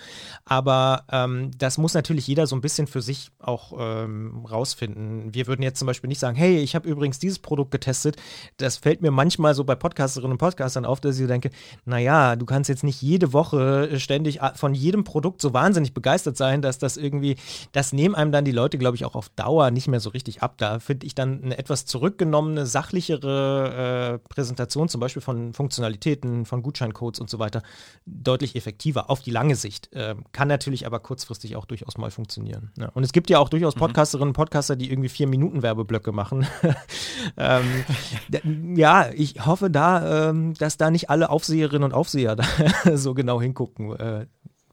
Aber 0.45 1.03
ähm, 1.11 1.51
das 1.57 1.77
muss 1.77 1.93
natürlich 1.93 2.25
jeder 2.27 2.47
so 2.47 2.55
ein 2.55 2.61
bisschen 2.61 2.87
für 2.87 3.01
sich 3.01 3.29
auch 3.39 3.73
ähm, 3.77 4.45
rausfinden. 4.49 5.33
Wir 5.33 5.47
würden 5.47 5.63
jetzt 5.63 5.79
zum 5.79 5.87
Beispiel 5.87 6.07
nicht 6.07 6.19
sagen, 6.19 6.37
hey, 6.37 6.59
ich 6.59 6.75
habe 6.75 6.87
übrigens 6.87 7.19
dieses 7.19 7.39
Produkt 7.39 7.71
getestet. 7.71 8.15
Das 8.55 8.77
fällt 8.77 9.01
mir 9.01 9.11
manchmal 9.11 9.53
so 9.53 9.65
bei 9.65 9.75
Podcasterinnen 9.75 10.31
und 10.31 10.37
Podcastern 10.37 10.85
auf, 10.85 11.01
dass 11.01 11.19
ich 11.19 11.27
denke, 11.27 11.49
naja, 11.83 12.37
du 12.37 12.45
kannst 12.45 12.69
jetzt 12.69 12.85
nicht 12.85 13.01
jede 13.01 13.33
Woche 13.33 13.99
ständig 13.99 14.39
von 14.55 14.73
jedem 14.73 15.03
Produkt 15.03 15.41
so 15.41 15.53
wahnsinnig 15.53 15.93
begeistert 15.93 16.37
sein, 16.37 16.61
dass 16.61 16.77
das 16.77 16.95
irgendwie, 16.95 17.35
das 17.73 17.91
nehmen 17.91 18.15
einem 18.15 18.31
dann 18.31 18.45
die 18.45 18.53
Leute, 18.53 18.77
glaube 18.77 18.95
ich, 18.95 19.03
auch 19.03 19.15
auf 19.15 19.27
Dauer 19.27 19.71
nicht 19.71 19.89
mehr 19.89 19.99
so 19.99 20.11
richtig 20.11 20.41
ab. 20.41 20.53
Da 20.57 20.79
finde 20.79 21.05
ich 21.05 21.15
dann 21.15 21.43
eine 21.43 21.57
etwas 21.57 21.85
zurückgenommene, 21.85 22.65
sachlichere 22.65 24.19
äh, 24.23 24.29
Präsentation, 24.29 24.87
zum 24.87 25.01
Beispiel 25.01 25.21
von 25.21 25.53
Funktionalitäten, 25.81 26.45
von 26.45 26.61
Gutscheincodes 26.61 27.19
und 27.19 27.29
so 27.29 27.39
weiter, 27.39 27.63
deutlich 28.05 28.55
effektiver 28.55 29.09
auf 29.09 29.21
die 29.21 29.31
lange 29.31 29.55
Sicht. 29.55 29.91
Äh, 29.93 30.15
kann 30.31 30.47
natürlich 30.47 30.85
aber 30.85 30.99
kurzfristig 30.99 31.55
auch 31.55 31.65
durchaus 31.65 31.97
mal 31.97 32.11
funktionieren. 32.11 32.71
Ja. 32.77 32.89
Und 32.89 33.03
es 33.03 33.11
gibt 33.11 33.29
ja 33.29 33.39
auch 33.39 33.49
durchaus 33.49 33.75
mhm. 33.75 33.79
Podcasterinnen 33.79 34.29
und 34.29 34.33
Podcaster, 34.33 34.75
die 34.75 34.91
irgendwie 34.91 35.09
vier 35.09 35.27
Minuten 35.27 35.63
Werbeblöcke 35.63 36.11
machen. 36.11 36.45
ähm, 37.37 38.75
ja, 38.75 39.09
ich 39.11 39.45
hoffe 39.45 39.69
da, 39.69 40.29
ähm, 40.29 40.53
dass 40.53 40.77
da 40.77 40.91
nicht 40.91 41.09
alle 41.09 41.29
Aufseherinnen 41.29 41.83
und 41.83 41.93
Aufseher 41.93 42.37
so 42.93 43.13
genau 43.13 43.41
hingucken. 43.41 43.95
Äh, 43.95 44.27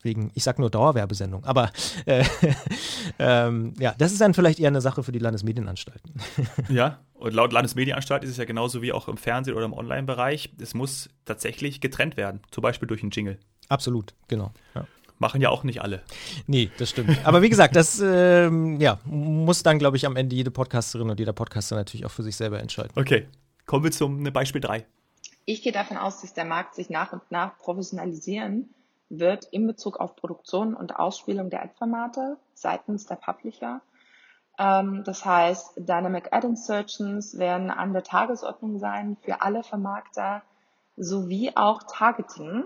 wegen, 0.08 0.30
ich 0.34 0.42
sag 0.42 0.58
nur 0.58 0.70
Dauerwerbesendung, 0.70 1.44
aber 1.44 1.70
äh, 2.06 2.24
ähm, 3.18 3.74
ja, 3.78 3.94
das 3.98 4.12
ist 4.12 4.20
dann 4.20 4.32
vielleicht 4.32 4.58
eher 4.58 4.68
eine 4.68 4.80
Sache 4.80 5.02
für 5.02 5.12
die 5.12 5.18
Landesmedienanstalten. 5.18 6.14
ja, 6.70 7.00
und 7.14 7.34
laut 7.34 7.52
Landesmedienanstalt 7.52 8.24
ist 8.24 8.30
es 8.30 8.36
ja 8.38 8.46
genauso 8.46 8.80
wie 8.80 8.92
auch 8.92 9.08
im 9.08 9.18
Fernsehen 9.18 9.54
oder 9.54 9.66
im 9.66 9.74
Online-Bereich. 9.74 10.54
Es 10.60 10.72
muss 10.72 11.10
tatsächlich 11.26 11.80
getrennt 11.80 12.16
werden, 12.16 12.40
zum 12.50 12.62
Beispiel 12.62 12.88
durch 12.88 13.02
einen 13.02 13.10
Jingle. 13.10 13.38
Absolut, 13.68 14.14
genau. 14.28 14.52
Ja. 14.74 14.86
Machen 15.18 15.40
ja 15.40 15.50
auch 15.50 15.64
nicht 15.64 15.82
alle. 15.82 16.02
Nee, 16.46 16.70
das 16.78 16.90
stimmt. 16.90 17.18
Aber 17.24 17.42
wie 17.42 17.48
gesagt, 17.48 17.74
das 17.74 18.00
ähm, 18.02 18.80
ja, 18.80 19.00
muss 19.04 19.64
dann, 19.64 19.78
glaube 19.78 19.96
ich, 19.96 20.06
am 20.06 20.14
Ende 20.14 20.36
jede 20.36 20.52
Podcasterin 20.52 21.10
und 21.10 21.18
jeder 21.18 21.32
Podcaster 21.32 21.74
natürlich 21.74 22.06
auch 22.06 22.10
für 22.10 22.22
sich 22.22 22.36
selber 22.36 22.60
entscheiden. 22.60 22.92
Okay, 22.94 23.26
kommen 23.66 23.82
wir 23.82 23.90
zum 23.90 24.22
Beispiel 24.32 24.60
3. 24.60 24.86
Ich 25.44 25.62
gehe 25.62 25.72
davon 25.72 25.96
aus, 25.96 26.20
dass 26.20 26.34
der 26.34 26.44
Markt 26.44 26.76
sich 26.76 26.88
nach 26.88 27.12
und 27.12 27.22
nach 27.30 27.58
professionalisieren 27.58 28.68
wird 29.10 29.46
in 29.46 29.66
Bezug 29.66 29.98
auf 29.98 30.16
Produktion 30.16 30.74
und 30.74 30.96
Ausspielung 30.96 31.50
der 31.50 31.62
Ad-Formate 31.62 32.36
seitens 32.54 33.06
der 33.06 33.16
Publisher. 33.16 33.80
Ähm, 34.58 35.02
das 35.04 35.24
heißt, 35.24 35.76
Dynamic 35.76 36.32
Ad 36.32 36.46
Insertions 36.46 37.38
werden 37.38 37.70
an 37.70 37.92
der 37.92 38.02
Tagesordnung 38.02 38.78
sein 38.78 39.16
für 39.22 39.40
alle 39.40 39.62
Vermarkter 39.62 40.42
sowie 40.96 41.52
auch 41.54 41.82
Targeting, 41.84 42.64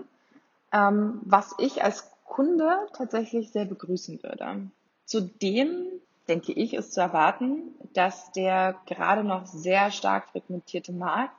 ähm, 0.71 1.21
was 1.23 1.53
ich 1.59 1.83
als 1.83 2.11
Kunde 2.25 2.87
tatsächlich 2.93 3.51
sehr 3.51 3.65
begrüßen 3.65 4.21
würde. 4.23 4.69
Zudem 5.05 5.85
denke 6.27 6.51
ich, 6.53 6.73
ist 6.73 6.93
zu 6.93 7.01
erwarten, 7.01 7.75
dass 7.93 8.31
der 8.31 8.75
gerade 8.85 9.23
noch 9.23 9.45
sehr 9.45 9.91
stark 9.91 10.29
fragmentierte 10.29 10.93
Markt 10.93 11.35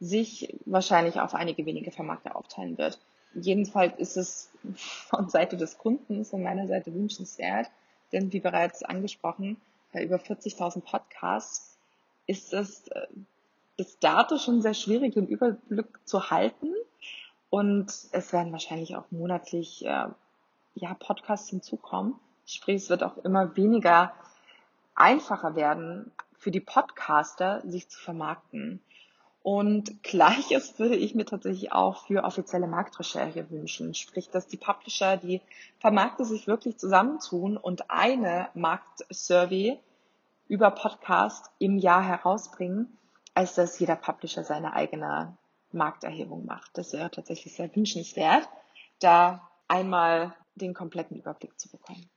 sich 0.00 0.58
wahrscheinlich 0.64 1.20
auf 1.20 1.34
einige 1.34 1.64
wenige 1.64 1.92
Vermarkter 1.92 2.34
aufteilen 2.34 2.76
wird 2.76 2.98
jedenfalls 3.34 3.98
ist 3.98 4.16
es 4.16 4.50
von 5.08 5.28
Seite 5.28 5.56
des 5.56 5.78
Kunden, 5.78 6.24
von 6.24 6.42
meiner 6.42 6.66
Seite 6.66 6.94
wünschenswert, 6.94 7.70
denn 8.12 8.32
wie 8.32 8.40
bereits 8.40 8.82
angesprochen, 8.82 9.56
bei 9.92 10.02
über 10.04 10.16
40.000 10.16 10.80
Podcasts 10.80 11.78
ist 12.26 12.52
es 12.52 12.88
äh, 12.88 13.06
bis 13.76 13.98
dato 13.98 14.38
schon 14.38 14.62
sehr 14.62 14.74
schwierig, 14.74 15.14
den 15.14 15.26
Überblick 15.26 15.86
zu 16.04 16.30
halten. 16.30 16.72
Und 17.50 17.92
es 18.12 18.32
werden 18.32 18.52
wahrscheinlich 18.52 18.96
auch 18.96 19.10
monatlich 19.10 19.84
äh, 19.84 20.06
ja, 20.74 20.94
Podcasts 20.98 21.50
hinzukommen. 21.50 22.14
Sprich, 22.46 22.76
es 22.76 22.90
wird 22.90 23.02
auch 23.02 23.18
immer 23.18 23.56
weniger 23.56 24.14
einfacher 24.94 25.54
werden 25.56 26.10
für 26.38 26.50
die 26.50 26.60
Podcaster, 26.60 27.62
sich 27.64 27.88
zu 27.88 28.00
vermarkten. 28.00 28.80
Und 29.42 30.04
gleiches 30.04 30.78
würde 30.78 30.94
ich 30.94 31.16
mir 31.16 31.24
tatsächlich 31.24 31.72
auch 31.72 32.06
für 32.06 32.22
offizielle 32.22 32.68
Marktrecherche 32.68 33.50
wünschen. 33.50 33.94
Sprich, 33.94 34.30
dass 34.30 34.46
die 34.46 34.56
Publisher, 34.56 35.16
die 35.16 35.40
Vermarkter 35.80 36.24
sich 36.24 36.46
wirklich 36.46 36.78
zusammentun 36.78 37.56
und 37.56 37.90
eine 37.90 38.48
Marktsurvey 38.54 39.78
über 40.46 40.70
Podcast 40.70 41.50
im 41.58 41.78
Jahr 41.78 42.04
herausbringen, 42.04 42.96
als 43.34 43.54
dass 43.54 43.78
jeder 43.80 43.96
Publisher 43.96 44.44
seine 44.44 44.74
eigene 44.74 45.36
Markterhebung 45.72 46.46
macht. 46.46 46.78
Das 46.78 46.92
wäre 46.92 47.10
tatsächlich 47.10 47.54
sehr 47.54 47.74
wünschenswert, 47.74 48.48
da 49.00 49.48
einmal 49.66 50.34
den 50.54 50.74
kompletten 50.74 51.16
Überblick 51.16 51.58
zu 51.58 51.68
bekommen. 51.68 52.08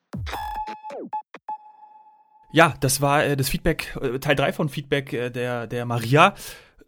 Ja, 2.52 2.74
das 2.80 3.02
war 3.02 3.26
äh, 3.26 3.36
das 3.36 3.50
Feedback, 3.50 3.98
äh, 4.02 4.20
Teil 4.20 4.36
3 4.36 4.54
von 4.54 4.70
Feedback 4.70 5.12
äh, 5.12 5.30
der, 5.30 5.68
der 5.68 5.86
Maria. 5.86 6.36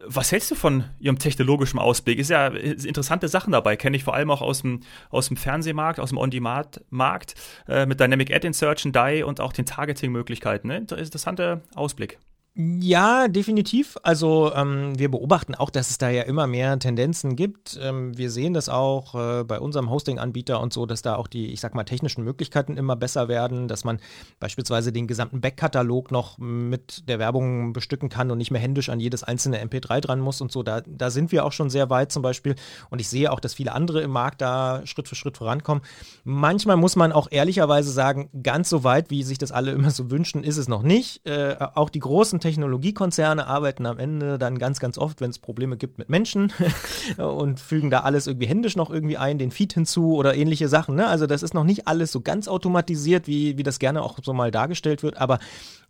Was 0.00 0.30
hältst 0.30 0.50
du 0.50 0.54
von 0.54 0.84
ihrem 1.00 1.18
technologischen 1.18 1.78
Ausblick? 1.78 2.18
Ist 2.18 2.30
ja 2.30 2.46
interessante 2.48 3.26
Sachen 3.26 3.52
dabei, 3.52 3.76
kenne 3.76 3.96
ich 3.96 4.04
vor 4.04 4.14
allem 4.14 4.30
auch 4.30 4.42
aus 4.42 4.62
dem, 4.62 4.80
aus 5.10 5.28
dem 5.28 5.36
Fernsehmarkt, 5.36 5.98
aus 5.98 6.10
dem 6.10 6.18
On-Demand-Markt, 6.18 7.34
äh, 7.66 7.84
mit 7.84 7.98
Dynamic 7.98 8.32
Ad 8.32 8.46
Insertion, 8.46 8.92
DI 8.92 9.24
und 9.24 9.40
auch 9.40 9.52
den 9.52 9.66
Targeting-Möglichkeiten. 9.66 10.68
Ne? 10.68 10.76
Interessanter 10.78 11.62
Ausblick. 11.74 12.18
Ja, 12.60 13.28
definitiv. 13.28 13.96
Also 14.02 14.52
ähm, 14.52 14.98
wir 14.98 15.12
beobachten 15.12 15.54
auch, 15.54 15.70
dass 15.70 15.90
es 15.90 15.98
da 15.98 16.10
ja 16.10 16.22
immer 16.22 16.48
mehr 16.48 16.76
Tendenzen 16.80 17.36
gibt. 17.36 17.78
Ähm, 17.80 18.18
wir 18.18 18.32
sehen 18.32 18.52
das 18.52 18.68
auch 18.68 19.14
äh, 19.14 19.44
bei 19.44 19.60
unserem 19.60 19.90
Hosting-Anbieter 19.90 20.60
und 20.60 20.72
so, 20.72 20.84
dass 20.84 21.00
da 21.00 21.14
auch 21.14 21.28
die, 21.28 21.52
ich 21.52 21.60
sag 21.60 21.76
mal, 21.76 21.84
technischen 21.84 22.24
Möglichkeiten 22.24 22.76
immer 22.76 22.96
besser 22.96 23.28
werden, 23.28 23.68
dass 23.68 23.84
man 23.84 24.00
beispielsweise 24.40 24.90
den 24.90 25.06
gesamten 25.06 25.40
Backkatalog 25.40 26.10
noch 26.10 26.36
mit 26.38 27.08
der 27.08 27.20
Werbung 27.20 27.72
bestücken 27.72 28.08
kann 28.08 28.28
und 28.32 28.38
nicht 28.38 28.50
mehr 28.50 28.60
händisch 28.60 28.88
an 28.88 28.98
jedes 28.98 29.22
einzelne 29.22 29.64
MP3 29.64 30.00
dran 30.00 30.18
muss 30.18 30.40
und 30.40 30.50
so. 30.50 30.64
Da, 30.64 30.80
da 30.80 31.10
sind 31.10 31.30
wir 31.30 31.44
auch 31.44 31.52
schon 31.52 31.70
sehr 31.70 31.90
weit 31.90 32.10
zum 32.10 32.22
Beispiel. 32.22 32.56
Und 32.90 33.00
ich 33.00 33.08
sehe 33.08 33.30
auch, 33.30 33.38
dass 33.38 33.54
viele 33.54 33.70
andere 33.70 34.02
im 34.02 34.10
Markt 34.10 34.40
da 34.40 34.84
Schritt 34.84 35.06
für 35.06 35.14
Schritt 35.14 35.36
vorankommen. 35.36 35.84
Manchmal 36.24 36.76
muss 36.76 36.96
man 36.96 37.12
auch 37.12 37.28
ehrlicherweise 37.30 37.92
sagen, 37.92 38.30
ganz 38.42 38.68
so 38.68 38.82
weit, 38.82 39.10
wie 39.10 39.22
sich 39.22 39.38
das 39.38 39.52
alle 39.52 39.70
immer 39.78 39.92
so 39.92 40.10
wünschen, 40.10 40.42
ist 40.42 40.56
es 40.56 40.66
noch 40.66 40.82
nicht. 40.82 41.24
Äh, 41.24 41.54
auch 41.76 41.88
die 41.88 42.00
großen 42.00 42.40
Technologiekonzerne 42.48 43.46
arbeiten 43.46 43.84
am 43.84 43.98
Ende 43.98 44.38
dann 44.38 44.58
ganz, 44.58 44.80
ganz 44.80 44.96
oft, 44.96 45.20
wenn 45.20 45.28
es 45.28 45.38
Probleme 45.38 45.76
gibt 45.76 45.98
mit 45.98 46.08
Menschen 46.08 46.50
und 47.18 47.60
fügen 47.60 47.90
da 47.90 48.00
alles 48.00 48.26
irgendwie 48.26 48.46
händisch 48.46 48.74
noch 48.74 48.90
irgendwie 48.90 49.18
ein, 49.18 49.38
den 49.38 49.50
Feed 49.50 49.74
hinzu 49.74 50.16
oder 50.16 50.34
ähnliche 50.34 50.68
Sachen. 50.68 50.94
Ne? 50.94 51.06
Also 51.06 51.26
das 51.26 51.42
ist 51.42 51.52
noch 51.52 51.64
nicht 51.64 51.86
alles 51.86 52.10
so 52.10 52.22
ganz 52.22 52.48
automatisiert, 52.48 53.26
wie, 53.26 53.58
wie 53.58 53.62
das 53.62 53.78
gerne 53.78 54.02
auch 54.02 54.18
so 54.22 54.32
mal 54.32 54.50
dargestellt 54.50 55.02
wird, 55.02 55.18
aber 55.18 55.38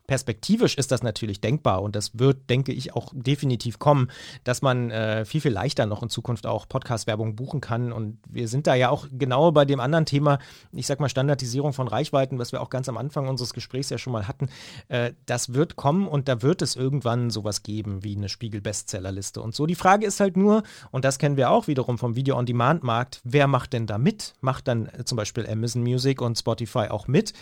perspektivisch 0.08 0.76
ist 0.76 0.90
das 0.90 1.02
natürlich 1.02 1.40
denkbar 1.40 1.82
und 1.82 1.94
das 1.94 2.18
wird, 2.18 2.50
denke 2.50 2.72
ich, 2.72 2.94
auch 2.94 3.12
definitiv 3.14 3.78
kommen, 3.78 4.10
dass 4.42 4.62
man 4.62 4.90
äh, 4.90 5.24
viel, 5.24 5.42
viel 5.42 5.52
leichter 5.52 5.86
noch 5.86 6.02
in 6.02 6.08
Zukunft 6.08 6.46
auch 6.46 6.66
Podcast-Werbung 6.66 7.36
buchen 7.36 7.60
kann. 7.60 7.92
Und 7.92 8.18
wir 8.26 8.48
sind 8.48 8.66
da 8.66 8.74
ja 8.74 8.88
auch 8.88 9.06
genau 9.12 9.52
bei 9.52 9.66
dem 9.66 9.80
anderen 9.80 10.06
Thema, 10.06 10.38
ich 10.72 10.86
sag 10.86 10.98
mal 10.98 11.10
Standardisierung 11.10 11.74
von 11.74 11.86
Reichweiten, 11.86 12.38
was 12.38 12.52
wir 12.52 12.62
auch 12.62 12.70
ganz 12.70 12.88
am 12.88 12.96
Anfang 12.96 13.28
unseres 13.28 13.52
Gesprächs 13.52 13.90
ja 13.90 13.98
schon 13.98 14.14
mal 14.14 14.26
hatten. 14.26 14.48
Äh, 14.88 15.12
das 15.26 15.52
wird 15.52 15.76
kommen 15.76 16.08
und 16.08 16.26
da 16.26 16.40
wird 16.40 16.62
es 16.62 16.74
irgendwann 16.74 17.28
sowas 17.28 17.62
geben 17.62 18.02
wie 18.02 18.16
eine 18.16 18.30
Spiegel-Bestsellerliste 18.30 19.42
und 19.42 19.54
so. 19.54 19.66
Die 19.66 19.74
Frage 19.74 20.06
ist 20.06 20.20
halt 20.20 20.38
nur, 20.38 20.62
und 20.90 21.04
das 21.04 21.18
kennen 21.18 21.36
wir 21.36 21.50
auch 21.50 21.66
wiederum 21.66 21.98
vom 21.98 22.16
Video-on-Demand-Markt, 22.16 23.20
wer 23.24 23.46
macht 23.46 23.74
denn 23.74 23.86
da 23.86 23.98
mit? 23.98 24.32
Macht 24.40 24.68
dann 24.68 24.86
äh, 24.86 25.04
zum 25.04 25.16
Beispiel 25.16 25.46
Amazon 25.46 25.82
Music 25.82 26.22
und 26.22 26.38
Spotify 26.38 26.88
auch 26.88 27.08
mit? 27.08 27.34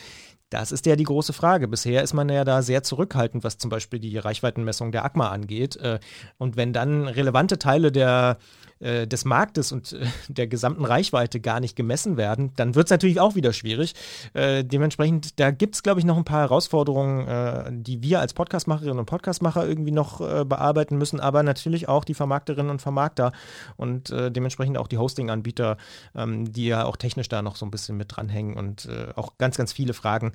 Das 0.51 0.71
ist 0.71 0.87
ja 0.87 0.95
die 0.95 1.05
große 1.05 1.33
Frage. 1.33 1.67
Bisher 1.67 2.03
ist 2.03 2.15
man 2.15 2.29
ja 2.29 2.45
da 2.45 2.63
sehr 2.63 2.85
zurückhaltend, 2.85 3.43
was 3.43 3.59
zum 3.59 3.69
Beispiel 3.69 3.99
die 3.99 4.17
Reichweitenmessung 4.17 4.93
der 4.93 5.05
ACMA 5.05 5.31
angeht. 5.31 5.77
Äh, 5.77 5.99
und 6.39 6.57
wenn 6.57 6.73
dann 6.73 7.09
relevante 7.09 7.59
Teile 7.59 7.91
der 7.91 8.39
äh, 8.79 9.07
des 9.07 9.25
Marktes 9.25 9.73
und 9.73 9.95
äh, 9.95 10.05
der 10.29 10.47
gesamten 10.47 10.85
Reichweite 10.85 11.41
gar 11.41 11.61
nicht 11.61 11.77
gemessen 11.77 12.19
werden, 12.19 12.53
dann 12.57 12.75
wird 12.75 12.89
es 12.89 12.91
natürlich 12.91 13.21
auch 13.21 13.35
wieder 13.35 13.55
schwierig. 13.55 13.95
Äh, 14.35 14.65
dementsprechend, 14.65 15.41
da 15.41 15.51
gibt 15.51 15.77
es, 15.77 15.83
glaube 15.83 16.01
ich, 16.01 16.05
noch 16.05 16.19
ein 16.19 16.25
paar 16.25 16.41
Herausforderungen, 16.41 17.83
die 17.83 18.03
wir 18.03 18.21
als 18.21 18.35
Podcastmacherinnen 18.35 18.99
und 18.99 19.07
Podcastmacher 19.07 19.67
irgendwie 19.67 19.93
noch 19.93 20.19
bearbeiten 20.19 20.99
müssen, 20.99 21.21
aber 21.21 21.43
natürlich 21.43 21.89
auch 21.89 22.05
die 22.05 22.15
Vermarkterinnen 22.15 22.71
und 22.71 22.83
Vermarkter 22.83 23.33
und 23.77 24.11
dementsprechend 24.11 24.79
auch 24.79 24.89
die 24.89 24.99
Hosting-Anbieter, 24.99 25.77
ähm, 26.15 26.53
die 26.53 26.67
ja 26.67 26.85
auch 26.85 26.97
technisch 26.97 27.29
da 27.29 27.43
noch 27.43 27.57
so 27.57 27.67
ein 27.67 27.71
bisschen 27.71 27.97
mit 27.97 28.17
dranhängen 28.17 28.57
und 28.57 28.89
auch 29.15 29.39
ganz, 29.39 29.57
ganz 29.57 29.73
viele 29.73 29.95
Fragen 29.95 30.33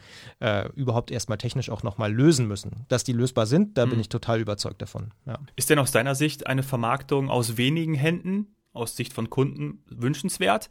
überhaupt 0.76 1.12
erstmal 1.12 1.38
technisch 1.38 1.70
auch 1.70 1.84
nochmal 1.84 2.12
lösen 2.12 2.48
müssen. 2.48 2.86
Dass 2.88 3.04
die 3.04 3.14
lösbar 3.14 3.46
sind, 3.46 3.78
da 3.78 3.86
mhm. 3.86 3.92
bin 3.92 4.00
ich 4.00 4.10
total 4.10 4.40
überzeugt 4.40 4.82
davon. 4.82 5.12
Ja. 5.26 5.40
Ist 5.56 5.70
denn 5.70 5.80
aus 5.80 5.92
deiner 5.92 6.16
Sicht 6.16 6.48
eine 6.48 6.64
Vermarktung 6.64 7.30
aus 7.30 7.58
wenigen 7.58 7.94
Händen 7.94 8.31
aus 8.74 8.96
Sicht 8.96 9.14
von 9.14 9.30
Kunden 9.30 9.84
wünschenswert. 9.88 10.70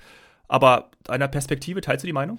Aber 0.49 0.91
deiner 1.05 1.29
Perspektive 1.29 1.81
teilst 1.81 2.03
du 2.03 2.07
die 2.07 2.13
Meinung? 2.13 2.39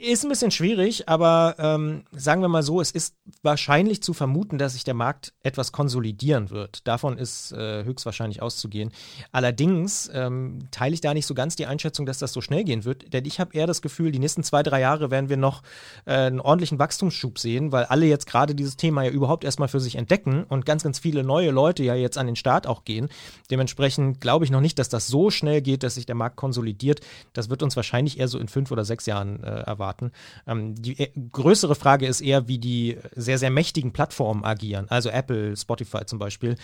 Ist 0.00 0.24
ein 0.24 0.28
bisschen 0.28 0.50
schwierig, 0.50 1.08
aber 1.08 1.54
ähm, 1.58 2.04
sagen 2.12 2.42
wir 2.42 2.48
mal 2.48 2.62
so, 2.62 2.82
es 2.82 2.90
ist 2.90 3.14
wahrscheinlich 3.42 4.02
zu 4.02 4.12
vermuten, 4.12 4.58
dass 4.58 4.74
sich 4.74 4.84
der 4.84 4.94
Markt 4.94 5.32
etwas 5.42 5.72
konsolidieren 5.72 6.50
wird. 6.50 6.86
Davon 6.86 7.16
ist 7.16 7.52
äh, 7.52 7.82
höchstwahrscheinlich 7.84 8.42
auszugehen. 8.42 8.92
Allerdings 9.32 10.10
ähm, 10.12 10.58
teile 10.70 10.92
ich 10.92 11.00
da 11.00 11.14
nicht 11.14 11.24
so 11.24 11.32
ganz 11.34 11.56
die 11.56 11.64
Einschätzung, 11.64 12.04
dass 12.04 12.18
das 12.18 12.34
so 12.34 12.42
schnell 12.42 12.64
gehen 12.64 12.84
wird, 12.84 13.12
denn 13.14 13.24
ich 13.24 13.40
habe 13.40 13.54
eher 13.54 13.66
das 13.66 13.80
Gefühl, 13.80 14.12
die 14.12 14.18
nächsten 14.18 14.42
zwei, 14.42 14.62
drei 14.62 14.80
Jahre 14.80 15.10
werden 15.10 15.30
wir 15.30 15.38
noch 15.38 15.62
äh, 16.04 16.12
einen 16.12 16.40
ordentlichen 16.40 16.78
Wachstumsschub 16.78 17.38
sehen, 17.38 17.72
weil 17.72 17.84
alle 17.84 18.04
jetzt 18.04 18.26
gerade 18.26 18.54
dieses 18.54 18.76
Thema 18.76 19.04
ja 19.04 19.10
überhaupt 19.10 19.44
erstmal 19.44 19.68
für 19.68 19.80
sich 19.80 19.96
entdecken 19.96 20.44
und 20.44 20.66
ganz, 20.66 20.82
ganz 20.82 20.98
viele 20.98 21.24
neue 21.24 21.52
Leute 21.52 21.84
ja 21.84 21.94
jetzt 21.94 22.18
an 22.18 22.26
den 22.26 22.36
Start 22.36 22.66
auch 22.66 22.84
gehen. 22.84 23.08
Dementsprechend 23.50 24.20
glaube 24.20 24.44
ich 24.44 24.50
noch 24.50 24.60
nicht, 24.60 24.78
dass 24.78 24.90
das 24.90 25.06
so 25.06 25.30
schnell 25.30 25.62
geht, 25.62 25.82
dass 25.82 25.94
sich 25.94 26.06
der 26.06 26.16
Markt 26.16 26.36
konsolidiert. 26.36 27.00
Das 27.32 27.48
wird 27.48 27.62
uns 27.62 27.76
wahrscheinlich 27.76 28.18
eher 28.18 28.28
so 28.28 28.38
in 28.38 28.48
fünf 28.48 28.70
oder 28.70 28.84
sechs 28.84 29.06
Jahren 29.06 29.42
äh, 29.42 29.60
erwarten 29.60 29.85
erwarten. 29.86 30.12
Ähm, 30.46 30.74
die 30.74 30.98
äh, 30.98 31.12
größere 31.32 31.74
Frage 31.74 32.06
ist 32.06 32.20
eher, 32.20 32.48
wie 32.48 32.58
die 32.58 32.98
sehr, 33.14 33.38
sehr 33.38 33.50
mächtigen 33.50 33.92
Plattformen 33.92 34.44
agieren, 34.44 34.86
also 34.88 35.10
Apple, 35.10 35.56
Spotify 35.56 36.04
zum 36.06 36.18
Beispiel. 36.18 36.56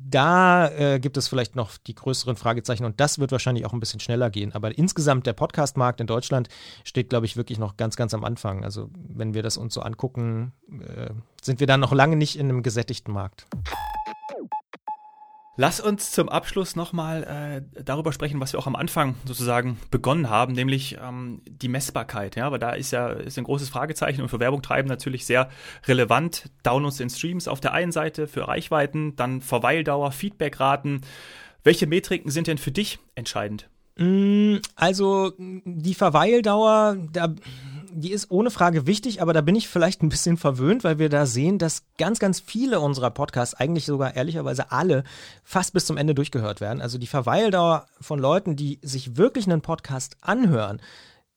Da 0.00 0.68
äh, 0.68 1.00
gibt 1.00 1.16
es 1.16 1.26
vielleicht 1.26 1.56
noch 1.56 1.76
die 1.76 1.94
größeren 1.94 2.36
Fragezeichen 2.36 2.84
und 2.84 3.00
das 3.00 3.18
wird 3.18 3.32
wahrscheinlich 3.32 3.66
auch 3.66 3.72
ein 3.72 3.80
bisschen 3.80 3.98
schneller 3.98 4.30
gehen. 4.30 4.52
Aber 4.52 4.78
insgesamt 4.78 5.26
der 5.26 5.32
Podcast-Markt 5.32 6.00
in 6.00 6.06
Deutschland 6.06 6.48
steht, 6.84 7.08
glaube 7.08 7.26
ich, 7.26 7.36
wirklich 7.36 7.58
noch 7.58 7.76
ganz, 7.76 7.96
ganz 7.96 8.14
am 8.14 8.22
Anfang. 8.22 8.62
Also 8.62 8.90
wenn 8.94 9.34
wir 9.34 9.42
das 9.42 9.56
uns 9.56 9.74
so 9.74 9.80
angucken, 9.80 10.52
äh, 10.70 11.10
sind 11.42 11.58
wir 11.58 11.66
dann 11.66 11.80
noch 11.80 11.92
lange 11.92 12.14
nicht 12.14 12.38
in 12.38 12.48
einem 12.48 12.62
gesättigten 12.62 13.12
Markt. 13.12 13.46
Lass 15.60 15.80
uns 15.80 16.12
zum 16.12 16.28
Abschluss 16.28 16.76
nochmal 16.76 17.24
äh, 17.74 17.82
darüber 17.82 18.12
sprechen, 18.12 18.40
was 18.40 18.52
wir 18.52 18.60
auch 18.60 18.68
am 18.68 18.76
Anfang 18.76 19.16
sozusagen 19.24 19.76
begonnen 19.90 20.30
haben, 20.30 20.52
nämlich 20.52 20.98
ähm, 21.02 21.42
die 21.48 21.66
Messbarkeit. 21.66 22.36
Ja, 22.36 22.46
aber 22.46 22.60
da 22.60 22.70
ist 22.70 22.92
ja 22.92 23.08
ist 23.08 23.38
ein 23.38 23.44
großes 23.44 23.68
Fragezeichen 23.68 24.22
und 24.22 24.28
für 24.28 24.38
Werbung 24.38 24.62
treiben 24.62 24.86
natürlich 24.86 25.26
sehr 25.26 25.48
relevant. 25.88 26.48
Downloads 26.62 27.00
in 27.00 27.10
Streams 27.10 27.48
auf 27.48 27.58
der 27.58 27.72
einen 27.72 27.90
Seite 27.90 28.28
für 28.28 28.46
Reichweiten, 28.46 29.16
dann 29.16 29.40
Verweildauer, 29.40 30.12
Feedbackraten. 30.12 31.00
Welche 31.64 31.88
Metriken 31.88 32.30
sind 32.30 32.46
denn 32.46 32.58
für 32.58 32.70
dich 32.70 33.00
entscheidend? 33.16 33.68
Mm, 33.96 34.58
also 34.76 35.32
die 35.38 35.94
Verweildauer, 35.94 36.98
da 37.12 37.34
die 37.92 38.12
ist 38.12 38.30
ohne 38.30 38.50
Frage 38.50 38.86
wichtig, 38.86 39.22
aber 39.22 39.32
da 39.32 39.40
bin 39.40 39.54
ich 39.56 39.68
vielleicht 39.68 40.02
ein 40.02 40.08
bisschen 40.08 40.36
verwöhnt, 40.36 40.84
weil 40.84 40.98
wir 40.98 41.08
da 41.08 41.26
sehen, 41.26 41.58
dass 41.58 41.82
ganz, 41.98 42.18
ganz 42.18 42.40
viele 42.40 42.80
unserer 42.80 43.10
Podcasts, 43.10 43.54
eigentlich 43.54 43.86
sogar 43.86 44.16
ehrlicherweise 44.16 44.70
alle, 44.72 45.04
fast 45.44 45.72
bis 45.72 45.86
zum 45.86 45.96
Ende 45.96 46.14
durchgehört 46.14 46.60
werden. 46.60 46.80
Also 46.80 46.98
die 46.98 47.06
Verweildauer 47.06 47.86
von 48.00 48.18
Leuten, 48.18 48.56
die 48.56 48.78
sich 48.82 49.16
wirklich 49.16 49.46
einen 49.46 49.60
Podcast 49.60 50.16
anhören, 50.20 50.80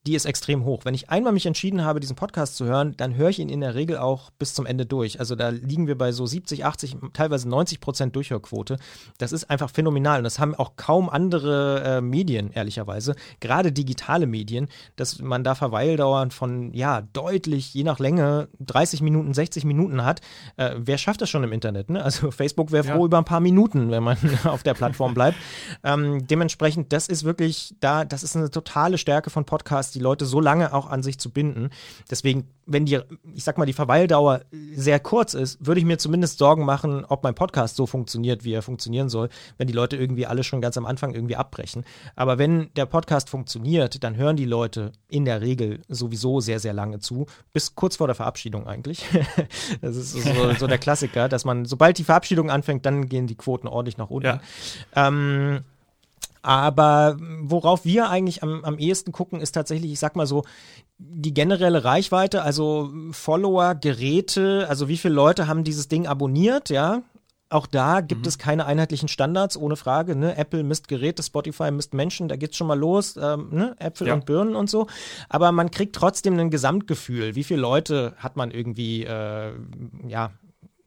die 0.08 0.16
ist 0.16 0.26
extrem 0.26 0.66
hoch. 0.66 0.84
Wenn 0.84 0.96
ich 0.96 1.12
einmal 1.12 1.32
mich 1.32 1.46
entschieden 1.46 1.84
habe, 1.84 2.00
diesen 2.00 2.16
Podcast 2.16 2.56
zu 2.56 2.66
hören, 2.66 2.96
dann 2.98 3.16
höre 3.16 3.30
ich 3.30 3.38
ihn 3.38 3.50
in 3.50 3.62
der 3.62 3.76
Regel 3.76 3.98
auch 3.98 4.32
bis 4.32 4.56
zum 4.56 4.66
Ende 4.66 4.88
durch. 4.88 5.20
Also 5.20 5.36
da 5.36 5.50
liegen 5.50 5.86
wir 5.86 5.96
bei 5.96 6.12
so 6.12 6.26
70, 6.26 6.66
80, 6.66 6.98
teilweise 7.14 7.48
90 7.48 7.80
Prozent 7.80 8.16
Durchhörquote. 8.16 8.78
Das 9.20 9.32
ist 9.32 9.52
einfach 9.52 9.70
phänomenal 9.70 10.18
und 10.20 10.24
das 10.24 10.40
haben 10.40 10.56
auch 10.56 10.76
kaum 10.76 11.08
andere 11.08 11.84
äh, 11.84 12.02
Medien, 12.02 12.52
ehrlicherweise. 12.52 13.16
Gerade 13.42 13.72
digitale 13.72 14.26
Medien, 14.26 14.70
dass 14.96 15.20
man 15.20 15.44
da 15.44 15.54
Verweildauern 15.54 16.32
von, 16.32 16.74
ja, 16.74 17.02
deutlich, 17.14 17.72
je 17.76 17.84
nach 17.84 18.00
Länge, 18.00 18.50
30 18.60 19.02
Minuten, 19.02 19.36
60 19.36 19.66
Minuten 19.66 20.04
hat. 20.04 20.22
Äh, 20.58 20.72
wer 20.78 20.98
schafft 20.98 21.22
das 21.22 21.30
schon 21.30 21.44
im 21.44 21.52
Internet? 21.52 21.92
Ne? 21.92 22.04
Also 22.04 22.32
Facebook 22.32 22.72
wäre 22.72 22.84
froh 22.84 23.02
ja. 23.02 23.06
über 23.06 23.20
ein 23.20 23.26
paar 23.26 23.40
Minuten, 23.40 23.92
wenn 23.92 24.02
man 24.02 24.18
auf 24.46 24.64
der 24.64 24.74
Plattform 24.74 25.14
bleibt. 25.14 25.38
Ähm, 25.84 26.26
dementsprechend, 26.26 26.92
das 26.92 27.08
ist 27.08 27.24
wirklich 27.24 27.76
da, 27.80 28.04
das 28.04 28.24
ist 28.24 28.36
eine 28.36 28.50
totale 28.50 28.98
Stärke 28.98 29.30
von 29.30 29.46
Podcasts 29.46 29.91
die 29.96 30.00
Leute 30.00 30.26
so 30.26 30.40
lange 30.40 30.74
auch 30.74 30.90
an 30.90 31.04
sich 31.04 31.18
zu 31.18 31.30
binden. 31.30 31.70
Deswegen, 32.10 32.48
wenn 32.66 32.86
die, 32.86 33.00
ich 33.34 33.44
sag 33.44 33.58
mal, 33.58 33.66
die 33.66 33.74
Verweildauer 33.74 34.42
sehr 34.76 35.00
kurz 35.00 35.34
ist, 35.34 35.66
würde 35.66 35.80
ich 35.80 35.86
mir 35.86 35.98
zumindest 35.98 36.38
Sorgen 36.38 36.66
machen, 36.66 37.06
ob 37.06 37.24
mein 37.24 37.36
Podcast 37.36 37.76
so 37.76 37.86
funktioniert, 37.86 38.44
wie 38.44 38.54
er 38.54 38.62
funktionieren 38.62 39.10
soll, 39.10 39.30
wenn 39.58 39.68
die 39.68 39.74
Leute 39.74 39.98
irgendwie 39.98 40.26
alle 40.26 40.44
schon 40.44 40.62
ganz 40.62 40.78
am 40.78 40.86
Anfang 40.86 41.14
irgendwie 41.14 41.36
abbrechen. 41.36 41.84
Aber 42.16 42.38
wenn 42.38 42.74
der 42.76 42.86
Podcast 42.86 43.30
funktioniert, 43.30 44.04
dann 44.04 44.16
hören 44.16 44.36
die 44.36 44.46
Leute 44.46 44.92
in 45.10 45.26
der 45.26 45.42
Regel 45.42 45.82
sowieso 45.88 46.40
sehr, 46.40 46.60
sehr 46.60 46.74
lange 46.74 47.00
zu, 47.00 47.26
bis 47.54 47.76
kurz 47.76 47.98
vor 47.98 48.08
der 48.08 48.16
Verabschiedung 48.16 48.68
eigentlich. 48.68 49.06
das 49.82 49.96
ist 49.96 50.12
so, 50.12 50.54
so, 50.58 50.68
der 50.68 50.78
Klassiker, 50.78 51.30
dass 51.30 51.46
man, 51.46 51.66
sobald 51.66 51.98
die 51.98 52.04
Verabschiedung 52.04 52.50
anfängt, 52.50 52.86
dann 52.86 53.10
gehen 53.10 53.28
die 53.28 53.36
Quoten 53.36 53.68
ordentlich 53.68 53.98
nach 53.98 54.10
unten. 54.10 54.28
Ja. 54.28 54.42
Ähm, 54.96 55.62
aber 56.42 57.18
worauf 57.42 57.86
wir 57.86 58.10
eigentlich 58.10 58.44
am, 58.44 58.64
am 58.64 58.78
ehesten 58.78 59.12
gucken, 59.12 59.42
ist 59.42 59.52
tatsächlich, 59.52 59.92
ich 59.92 60.00
sag 60.00 60.16
mal 60.16 60.28
so, 60.28 60.44
die 60.98 61.34
generelle 61.34 61.84
Reichweite, 61.84 62.44
also 62.44 62.92
Follower, 63.12 63.76
Geräte, 63.76 64.66
also 64.70 64.88
wie 64.88 64.98
viele 64.98 65.14
Leute 65.14 65.48
haben 65.48 65.64
dieses 65.64 65.88
Ding 65.88 66.08
abonniert, 66.08 66.70
ja. 66.70 67.04
Auch 67.52 67.68
da 67.68 68.00
gibt 68.00 68.22
mhm. 68.22 68.28
es 68.30 68.38
keine 68.38 68.66
einheitlichen 68.66 69.10
Standards, 69.10 69.58
ohne 69.58 69.76
Frage. 69.76 70.16
Ne? 70.16 70.38
Apple 70.38 70.64
misst 70.64 70.88
Geräte, 70.88 71.22
Spotify 71.22 71.70
misst 71.70 71.94
Menschen, 71.94 72.30
da 72.30 72.38
geht's 72.38 72.56
schon 72.56 72.68
mal 72.68 72.80
los. 72.80 73.18
Ähm, 73.22 73.50
ne? 73.52 73.76
Äpfel 73.78 74.08
ja. 74.08 74.14
und 74.14 74.26
Birnen 74.26 74.56
und 74.56 74.70
so. 74.70 74.88
Aber 75.28 75.52
man 75.52 75.70
kriegt 75.70 75.94
trotzdem 75.94 76.40
ein 76.40 76.50
Gesamtgefühl. 76.50 77.36
Wie 77.36 77.44
viele 77.44 77.60
Leute 77.60 78.14
hat 78.16 78.38
man 78.38 78.52
irgendwie 78.52 79.04
äh, 79.04 79.52
ja, 80.08 80.32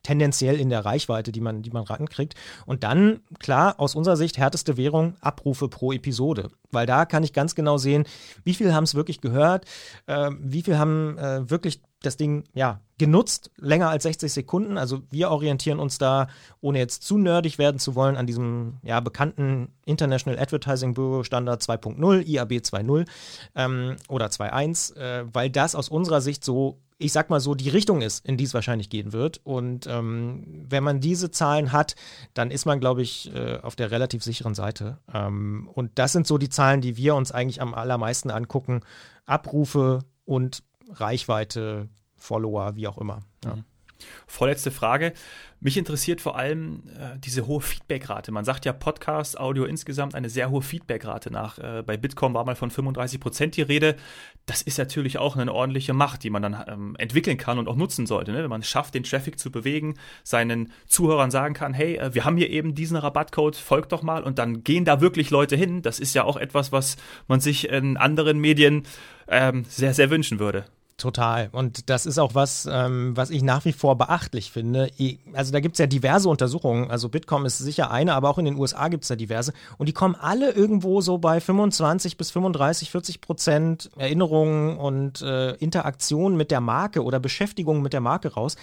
tendenziell 0.04 0.60
in 0.60 0.68
der 0.68 0.84
Reichweite, 0.84 1.32
die 1.32 1.40
man, 1.40 1.62
die 1.62 1.70
man 1.70 1.82
rankriegt. 1.82 2.34
Und 2.66 2.84
dann, 2.84 3.20
klar, 3.40 3.80
aus 3.80 3.96
unserer 3.96 4.16
Sicht 4.16 4.38
härteste 4.38 4.76
Währung, 4.76 5.16
Abrufe 5.20 5.68
pro 5.68 5.92
Episode. 5.92 6.50
Weil 6.74 6.86
da 6.86 7.04
kann 7.04 7.22
ich 7.22 7.32
ganz 7.32 7.54
genau 7.54 7.78
sehen, 7.78 8.04
wie 8.44 8.54
viel 8.54 8.74
haben 8.74 8.84
es 8.84 8.94
wirklich 8.94 9.20
gehört, 9.20 9.64
äh, 10.06 10.30
wie 10.40 10.62
viel 10.62 10.78
haben 10.78 11.16
äh, 11.18 11.48
wirklich 11.48 11.80
das 12.04 12.16
Ding 12.16 12.44
ja 12.52 12.80
genutzt, 12.98 13.50
länger 13.56 13.88
als 13.88 14.04
60 14.04 14.32
Sekunden. 14.32 14.78
Also 14.78 15.02
wir 15.10 15.30
orientieren 15.30 15.80
uns 15.80 15.98
da, 15.98 16.28
ohne 16.60 16.78
jetzt 16.78 17.02
zu 17.02 17.18
nerdig 17.18 17.58
werden 17.58 17.78
zu 17.78 17.94
wollen, 17.94 18.16
an 18.16 18.26
diesem 18.26 18.74
ja, 18.82 19.00
bekannten 19.00 19.72
International 19.84 20.38
Advertising 20.38 20.94
Bureau 20.94 21.24
Standard 21.24 21.62
2.0, 21.62 22.26
IAB 22.26 22.52
2.0 22.52 23.06
ähm, 23.56 23.96
oder 24.08 24.26
2.1, 24.26 24.96
äh, 24.96 25.24
weil 25.32 25.50
das 25.50 25.74
aus 25.74 25.88
unserer 25.88 26.20
Sicht 26.20 26.44
so 26.44 26.78
ich 26.98 27.12
sag 27.12 27.28
mal 27.28 27.40
so, 27.40 27.54
die 27.54 27.68
Richtung 27.68 28.02
ist, 28.02 28.24
in 28.24 28.36
die 28.36 28.44
es 28.44 28.54
wahrscheinlich 28.54 28.88
gehen 28.88 29.12
wird. 29.12 29.40
Und 29.44 29.86
ähm, 29.86 30.64
wenn 30.68 30.84
man 30.84 31.00
diese 31.00 31.30
Zahlen 31.30 31.72
hat, 31.72 31.96
dann 32.34 32.50
ist 32.50 32.66
man, 32.66 32.80
glaube 32.80 33.02
ich, 33.02 33.34
äh, 33.34 33.58
auf 33.58 33.74
der 33.74 33.90
relativ 33.90 34.22
sicheren 34.22 34.54
Seite. 34.54 34.98
Ähm, 35.12 35.68
und 35.74 35.90
das 35.96 36.12
sind 36.12 36.26
so 36.26 36.38
die 36.38 36.48
Zahlen, 36.48 36.63
die 36.80 36.96
wir 36.96 37.14
uns 37.14 37.32
eigentlich 37.32 37.60
am 37.60 37.74
allermeisten 37.74 38.30
angucken. 38.30 38.80
Abrufe 39.26 40.00
und 40.24 40.62
Reichweite, 40.90 41.88
Follower, 42.16 42.76
wie 42.76 42.88
auch 42.88 42.98
immer. 42.98 43.22
Ja. 43.44 43.56
Mhm. 43.56 43.64
Vorletzte 44.26 44.70
Frage. 44.70 45.12
Mich 45.64 45.78
interessiert 45.78 46.20
vor 46.20 46.36
allem 46.36 46.82
äh, 46.98 47.18
diese 47.18 47.46
hohe 47.46 47.62
Feedbackrate. 47.62 48.32
Man 48.32 48.44
sagt 48.44 48.66
ja 48.66 48.74
Podcast, 48.74 49.40
Audio 49.40 49.64
insgesamt 49.64 50.14
eine 50.14 50.28
sehr 50.28 50.50
hohe 50.50 50.60
Feedbackrate 50.60 51.30
nach. 51.30 51.58
Äh, 51.58 51.82
bei 51.86 51.96
Bitkom 51.96 52.34
war 52.34 52.44
mal 52.44 52.54
von 52.54 52.70
35 52.70 53.18
Prozent 53.18 53.56
die 53.56 53.62
Rede. 53.62 53.96
Das 54.44 54.60
ist 54.60 54.76
natürlich 54.76 55.16
auch 55.16 55.36
eine 55.36 55.54
ordentliche 55.54 55.94
Macht, 55.94 56.22
die 56.22 56.28
man 56.28 56.42
dann 56.42 56.64
ähm, 56.68 56.96
entwickeln 56.98 57.38
kann 57.38 57.58
und 57.58 57.66
auch 57.66 57.76
nutzen 57.76 58.04
sollte. 58.04 58.32
Ne? 58.32 58.42
Wenn 58.42 58.50
man 58.50 58.60
es 58.60 58.68
schafft, 58.68 58.94
den 58.94 59.04
Traffic 59.04 59.38
zu 59.38 59.50
bewegen, 59.50 59.94
seinen 60.22 60.70
Zuhörern 60.86 61.30
sagen 61.30 61.54
kann, 61.54 61.72
hey, 61.72 61.96
äh, 61.96 62.12
wir 62.12 62.26
haben 62.26 62.36
hier 62.36 62.50
eben 62.50 62.74
diesen 62.74 62.98
Rabattcode, 62.98 63.56
folgt 63.56 63.92
doch 63.92 64.02
mal 64.02 64.22
und 64.22 64.38
dann 64.38 64.64
gehen 64.64 64.84
da 64.84 65.00
wirklich 65.00 65.30
Leute 65.30 65.56
hin. 65.56 65.80
Das 65.80 65.98
ist 65.98 66.14
ja 66.14 66.24
auch 66.24 66.36
etwas, 66.36 66.72
was 66.72 66.96
man 67.26 67.40
sich 67.40 67.70
in 67.70 67.96
anderen 67.96 68.38
Medien 68.38 68.82
ähm, 69.28 69.64
sehr, 69.66 69.94
sehr 69.94 70.10
wünschen 70.10 70.38
würde. 70.40 70.66
Total. 70.96 71.48
Und 71.50 71.90
das 71.90 72.06
ist 72.06 72.18
auch 72.18 72.36
was, 72.36 72.68
ähm, 72.70 73.16
was 73.16 73.30
ich 73.30 73.42
nach 73.42 73.64
wie 73.64 73.72
vor 73.72 73.98
beachtlich 73.98 74.52
finde. 74.52 74.90
Also 75.32 75.50
da 75.50 75.58
gibt 75.58 75.74
es 75.74 75.80
ja 75.80 75.88
diverse 75.88 76.28
Untersuchungen. 76.28 76.88
Also 76.88 77.08
Bitkom 77.08 77.46
ist 77.46 77.58
sicher 77.58 77.90
eine, 77.90 78.14
aber 78.14 78.30
auch 78.30 78.38
in 78.38 78.44
den 78.44 78.56
USA 78.56 78.86
gibt 78.86 79.02
es 79.02 79.08
ja 79.08 79.16
diverse. 79.16 79.52
Und 79.76 79.88
die 79.88 79.92
kommen 79.92 80.14
alle 80.14 80.52
irgendwo 80.52 81.00
so 81.00 81.18
bei 81.18 81.40
25 81.40 82.16
bis 82.16 82.30
35, 82.30 82.92
40 82.92 83.20
Prozent 83.20 83.90
Erinnerungen 83.96 84.78
und 84.78 85.20
äh, 85.20 85.54
Interaktion 85.54 86.36
mit 86.36 86.52
der 86.52 86.60
Marke 86.60 87.02
oder 87.02 87.18
Beschäftigung 87.18 87.82
mit 87.82 87.92
der 87.92 88.00
Marke 88.00 88.32
raus. 88.32 88.54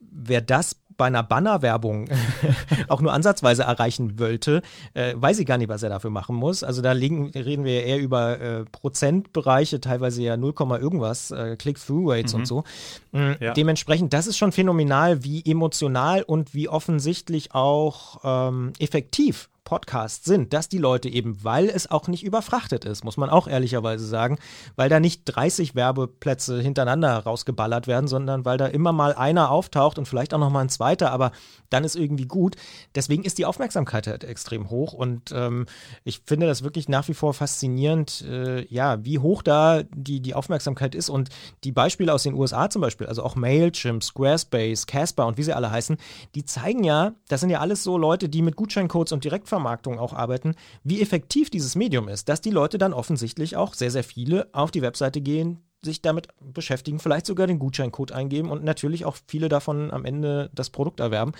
Wer 0.00 0.42
das 0.42 0.76
bei 0.96 1.06
einer 1.06 1.22
Bannerwerbung 1.22 2.08
auch 2.88 3.00
nur 3.00 3.12
ansatzweise 3.12 3.62
erreichen 3.62 4.18
wollte, 4.18 4.62
äh, 4.94 5.14
weiß 5.16 5.38
ich 5.38 5.46
gar 5.46 5.58
nicht, 5.58 5.68
was 5.68 5.82
er 5.82 5.88
dafür 5.88 6.10
machen 6.10 6.36
muss. 6.36 6.62
Also 6.62 6.82
da 6.82 6.92
liegen, 6.92 7.30
reden 7.30 7.64
wir 7.64 7.84
eher 7.84 7.98
über 7.98 8.40
äh, 8.40 8.64
Prozentbereiche, 8.64 9.80
teilweise 9.80 10.22
ja 10.22 10.36
0, 10.36 10.54
irgendwas, 10.80 11.30
äh, 11.30 11.56
Click-Through-Rates 11.56 12.34
mhm. 12.34 12.40
und 12.40 12.46
so. 12.46 12.64
Mhm, 13.12 13.36
ja. 13.40 13.52
Dementsprechend, 13.52 14.12
das 14.12 14.26
ist 14.26 14.38
schon 14.38 14.52
phänomenal, 14.52 15.24
wie 15.24 15.42
emotional 15.44 16.22
und 16.22 16.54
wie 16.54 16.68
offensichtlich 16.68 17.54
auch 17.54 18.20
ähm, 18.24 18.72
effektiv 18.78 19.48
Podcasts 19.64 20.24
sind, 20.24 20.52
dass 20.52 20.68
die 20.68 20.78
Leute 20.78 21.08
eben, 21.08 21.42
weil 21.42 21.68
es 21.68 21.90
auch 21.90 22.06
nicht 22.06 22.22
überfrachtet 22.22 22.84
ist, 22.84 23.02
muss 23.02 23.16
man 23.16 23.30
auch 23.30 23.48
ehrlicherweise 23.48 24.06
sagen, 24.06 24.38
weil 24.76 24.90
da 24.90 25.00
nicht 25.00 25.22
30 25.24 25.74
Werbeplätze 25.74 26.60
hintereinander 26.60 27.18
rausgeballert 27.18 27.86
werden, 27.86 28.06
sondern 28.06 28.44
weil 28.44 28.58
da 28.58 28.66
immer 28.66 28.92
mal 28.92 29.14
einer 29.14 29.50
auftaucht 29.50 29.98
und 29.98 30.06
vielleicht 30.06 30.34
auch 30.34 30.38
noch 30.38 30.50
mal 30.50 30.60
ein 30.60 30.68
zweiter, 30.68 31.12
aber 31.12 31.32
dann 31.70 31.84
ist 31.84 31.96
irgendwie 31.96 32.26
gut. 32.26 32.56
Deswegen 32.94 33.24
ist 33.24 33.38
die 33.38 33.46
Aufmerksamkeit 33.46 34.06
halt 34.06 34.24
extrem 34.24 34.68
hoch 34.68 34.92
und 34.92 35.32
ähm, 35.32 35.66
ich 36.04 36.20
finde 36.26 36.46
das 36.46 36.62
wirklich 36.62 36.88
nach 36.88 37.08
wie 37.08 37.14
vor 37.14 37.32
faszinierend, 37.32 38.22
äh, 38.28 38.66
ja, 38.66 39.02
wie 39.04 39.18
hoch 39.18 39.42
da 39.42 39.82
die, 39.94 40.20
die 40.20 40.34
Aufmerksamkeit 40.34 40.94
ist 40.94 41.08
und 41.08 41.30
die 41.64 41.72
Beispiele 41.72 42.12
aus 42.12 42.22
den 42.22 42.34
USA 42.34 42.68
zum 42.68 42.82
Beispiel, 42.82 43.06
also 43.06 43.22
auch 43.22 43.34
Mailchimp, 43.34 44.04
Squarespace, 44.04 44.86
Casper 44.86 45.26
und 45.26 45.38
wie 45.38 45.42
sie 45.42 45.56
alle 45.56 45.70
heißen, 45.70 45.96
die 46.34 46.44
zeigen 46.44 46.84
ja, 46.84 47.12
das 47.28 47.40
sind 47.40 47.50
ja 47.50 47.60
alles 47.60 47.82
so 47.82 47.96
Leute, 47.96 48.28
die 48.28 48.42
mit 48.42 48.56
Gutscheincodes 48.56 49.12
und 49.12 49.24
direkt 49.24 49.48
Direktvermarktung 49.54 49.98
auch 49.98 50.12
arbeiten, 50.12 50.54
wie 50.82 51.00
effektiv 51.00 51.50
dieses 51.50 51.76
Medium 51.76 52.08
ist, 52.08 52.28
dass 52.28 52.40
die 52.40 52.50
Leute 52.50 52.78
dann 52.78 52.92
offensichtlich 52.92 53.56
auch 53.56 53.74
sehr, 53.74 53.90
sehr 53.90 54.04
viele 54.04 54.48
auf 54.52 54.70
die 54.70 54.82
Webseite 54.82 55.20
gehen, 55.20 55.62
sich 55.82 56.02
damit 56.02 56.28
beschäftigen, 56.40 56.98
vielleicht 56.98 57.26
sogar 57.26 57.46
den 57.46 57.58
Gutscheincode 57.58 58.12
eingeben 58.12 58.50
und 58.50 58.64
natürlich 58.64 59.04
auch 59.04 59.16
viele 59.28 59.48
davon 59.48 59.90
am 59.90 60.04
Ende 60.04 60.50
das 60.54 60.70
Produkt 60.70 61.00
erwerben. 61.00 61.32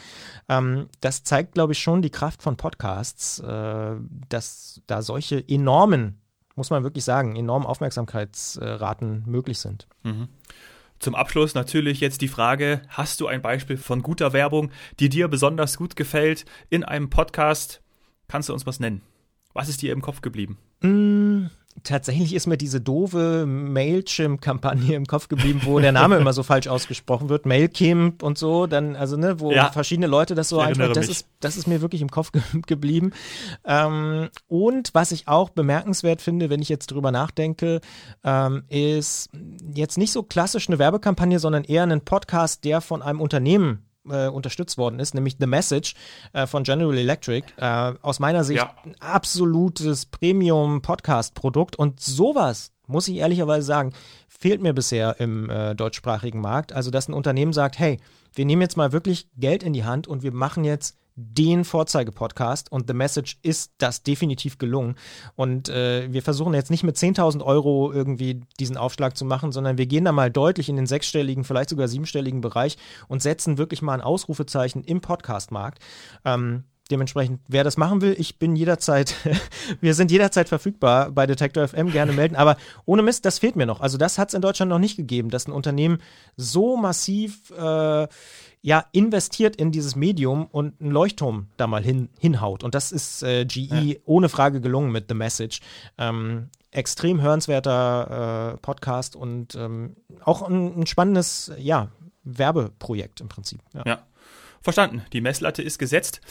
Ähm, 0.49 0.89
das 1.01 1.25
zeigt, 1.25 1.55
glaube 1.55 1.73
ich, 1.73 1.79
schon 1.79 2.03
die 2.03 2.11
Kraft 2.11 2.43
von 2.43 2.57
Podcasts, 2.57 3.41
äh, 3.41 3.97
dass 4.29 4.83
da 4.87 5.03
solche 5.03 5.43
enormen, 5.49 6.21
muss 6.57 6.71
man 6.71 6.85
wirklich 6.85 7.05
sagen, 7.05 7.37
enormen 7.37 7.67
Aufmerksamkeitsraten 7.67 9.25
möglich 9.27 9.59
sind. 9.59 9.89
Mhm. 10.03 10.29
Zum 11.01 11.15
Abschluss 11.15 11.55
natürlich 11.55 12.01
jetzt 12.01 12.21
die 12.21 12.29
Frage, 12.29 12.81
hast 12.89 13.21
du 13.21 13.27
ein 13.27 13.43
Beispiel 13.43 13.77
von 13.77 14.03
guter 14.03 14.33
Werbung, 14.33 14.71
die 15.01 15.09
dir 15.09 15.29
besonders 15.29 15.77
gut 15.77 15.97
gefällt 15.97 16.45
in 16.71 16.85
einem 16.85 17.11
Podcast? 17.11 17.84
Kannst 18.29 18.49
du 18.49 18.53
uns 18.53 18.67
was 18.67 18.81
nennen? 18.81 19.03
Was 19.55 19.69
ist 19.69 19.83
dir 19.83 19.93
im 19.93 20.03
Kopf 20.03 20.21
geblieben? 20.21 20.59
Mm, 20.81 21.47
tatsächlich 21.85 22.35
ist 22.35 22.47
mir 22.47 22.57
diese 22.57 22.81
doofe 22.81 23.47
Mailchimp-Kampagne 23.47 24.97
im 24.97 25.07
Kopf 25.07 25.29
geblieben, 25.29 25.63
wo 25.65 25.79
der 25.79 25.93
Name 25.93 26.17
immer 26.17 26.33
so 26.33 26.43
falsch 26.43 26.67
ausgesprochen 26.67 27.29
wird. 27.29 27.47
Mailchimp 27.47 28.25
und 28.25 28.37
so, 28.37 28.67
dann, 28.67 28.97
also, 28.97 29.17
ne, 29.17 29.39
wo 29.39 29.53
ja. 29.53 29.71
verschiedene 29.71 30.09
Leute 30.09 30.35
das 30.35 30.49
so 30.49 30.59
einfach, 30.59 30.93
das 30.93 31.09
ist, 31.09 31.29
das 31.39 31.57
ist 31.57 31.69
mir 31.69 31.81
wirklich 31.81 32.03
im 32.03 32.11
Kopf 32.11 32.33
ge 32.33 32.43
geblieben. 32.67 33.13
Ähm, 33.65 34.29
und 34.49 34.91
was 34.93 35.13
ich 35.13 35.29
auch 35.29 35.51
bemerkenswert 35.51 36.21
finde, 36.21 36.51
wenn 36.51 36.61
ich 36.61 36.69
jetzt 36.69 36.89
drüber 36.89 37.13
nachdenke, 37.13 37.81
ähm, 38.25 38.65
ist 38.69 39.31
jetzt 39.73 39.99
nicht 39.99 40.13
so 40.13 40.25
klassisch 40.25 40.69
eine 40.69 40.81
Werbekampagne, 40.81 41.39
sondern 41.39 41.63
eher 41.63 41.85
ein 41.85 42.01
Podcast, 42.01 42.65
der 42.65 42.81
von 42.81 43.03
einem 43.03 43.21
Unternehmen 43.21 43.87
äh, 44.09 44.29
unterstützt 44.29 44.79
worden 44.79 44.99
ist, 44.99 45.15
nämlich 45.15 45.37
The 45.39 45.47
Message 45.47 45.95
äh, 46.33 46.47
von 46.47 46.63
General 46.65 46.97
Electric. 46.97 47.47
Äh, 47.57 47.95
aus 48.03 48.21
meiner 48.21 48.45
Sicht 48.45 48.59
ja. 48.59 48.75
ein 48.85 48.97
absolutes 49.01 50.07
Premium-Podcast-Produkt 50.07 51.77
und 51.77 52.01
sowas, 52.01 52.73
muss 52.87 53.09
ich 53.09 53.17
ehrlicherweise 53.17 53.67
sagen, 53.67 53.93
fehlt 54.29 54.61
mir 54.61 54.75
bisher 54.75 55.21
im 55.21 55.49
äh, 55.49 55.75
deutschsprachigen 55.75 56.41
Markt. 56.41 56.73
Also, 56.73 56.91
dass 56.91 57.09
ein 57.09 57.15
Unternehmen 57.15 57.53
sagt, 57.53 57.79
hey, 57.79 57.99
wir 58.35 58.45
nehmen 58.45 58.63
jetzt 58.63 58.77
mal 58.77 58.93
wirklich 58.93 59.29
Geld 59.37 59.63
in 59.63 59.73
die 59.73 59.85
Hand 59.85 60.07
und 60.07 60.23
wir 60.23 60.33
machen 60.33 60.65
jetzt 60.65 60.97
den 61.17 61.65
Vorzeigepodcast 61.65 62.73
und 62.73 62.89
The 62.89 62.95
Message 62.95 63.39
ist 63.43 63.73
das 63.79 64.03
definitiv 64.03 64.59
gelungen. 64.59 64.97
Und 65.37 65.69
äh, 65.69 66.13
wir 66.13 66.23
versuchen 66.23 66.55
jetzt 66.55 66.71
nicht 66.71 66.83
mit 66.83 66.97
10.000 66.97 67.43
Euro 67.43 67.93
irgendwie 67.93 68.43
diesen 68.59 68.77
Aufschlag 68.77 69.17
zu 69.17 69.25
machen, 69.25 69.53
sondern 69.53 69.79
wir 69.79 69.87
gehen 69.87 70.05
da 70.05 70.13
mal 70.13 70.31
deutlich 70.31 70.69
in 70.69 70.77
den 70.77 70.87
sechsstelligen, 70.87 71.45
vielleicht 71.45 71.71
sogar 71.71 71.87
siebenstelligen 71.87 72.41
Bereich 72.41 72.77
und 73.07 73.23
setzen 73.23 73.59
wirklich 73.59 73.81
mal 73.81 73.95
ein 73.95 74.01
Ausrufezeichen 74.01 74.83
im 74.83 75.01
Podcastmarkt. 75.01 75.79
Ähm, 76.25 76.65
Dementsprechend, 76.91 77.41
wer 77.49 77.65
das 77.65 77.79
machen 77.79 78.03
will, 78.03 78.15
ich 78.19 78.39
bin 78.39 78.57
jederzeit, 78.57 79.15
wir 79.81 79.95
sind 79.95 80.11
jederzeit 80.11 80.51
verfügbar 80.51 81.11
bei 81.11 81.27
Detector 81.27 81.67
FM, 81.67 81.91
gerne 81.91 82.13
melden. 82.13 82.37
Aber 82.37 82.57
ohne 82.85 83.03
Mist, 83.03 83.25
das 83.25 83.39
fehlt 83.39 83.57
mir 83.57 83.65
noch. 83.65 83.81
Also 83.81 83.97
das 83.97 84.19
hat 84.19 84.29
es 84.29 84.35
in 84.35 84.43
Deutschland 84.43 84.69
noch 84.69 84.79
nicht 84.79 84.97
gegeben, 84.97 85.31
dass 85.31 85.49
ein 85.49 85.53
Unternehmen 85.53 85.99
so 86.37 86.77
massiv 86.77 87.51
äh, 87.53 88.07
ja, 88.61 88.85
investiert 88.93 89.57
in 89.57 89.73
dieses 89.73 89.97
Medium 89.97 90.47
und 90.47 90.81
einen 90.81 90.91
Leuchtturm 90.91 91.49
da 91.57 91.67
mal 91.67 91.83
hin, 91.83 92.11
hinhaut. 92.19 92.63
Und 92.63 92.75
das 92.75 92.93
ist 92.93 93.23
äh, 93.23 93.47
GE 93.47 93.61
ja. 93.61 93.97
ohne 94.05 94.29
Frage 94.29 94.61
gelungen 94.61 94.93
mit 94.93 95.07
The 95.09 95.15
Message. 95.15 95.61
Ähm, 95.97 96.51
extrem 96.71 97.23
hörenswerter 97.23 98.55
äh, 98.55 98.57
Podcast 98.59 99.17
und 99.17 99.55
ähm, 99.55 99.97
auch 100.23 100.43
ein, 100.43 100.81
ein, 100.81 100.87
spannendes, 100.87 101.53
ja, 101.59 101.89
Werbeprojekt 102.25 103.21
im 103.21 103.29
Prinzip. 103.29 103.61
ja. 103.73 103.83
ja. 103.87 104.03
Verstanden. 104.65 105.03
Die 105.13 105.21
Messlatte 105.21 105.63
ist 105.63 105.79
gesetzt. 105.79 106.23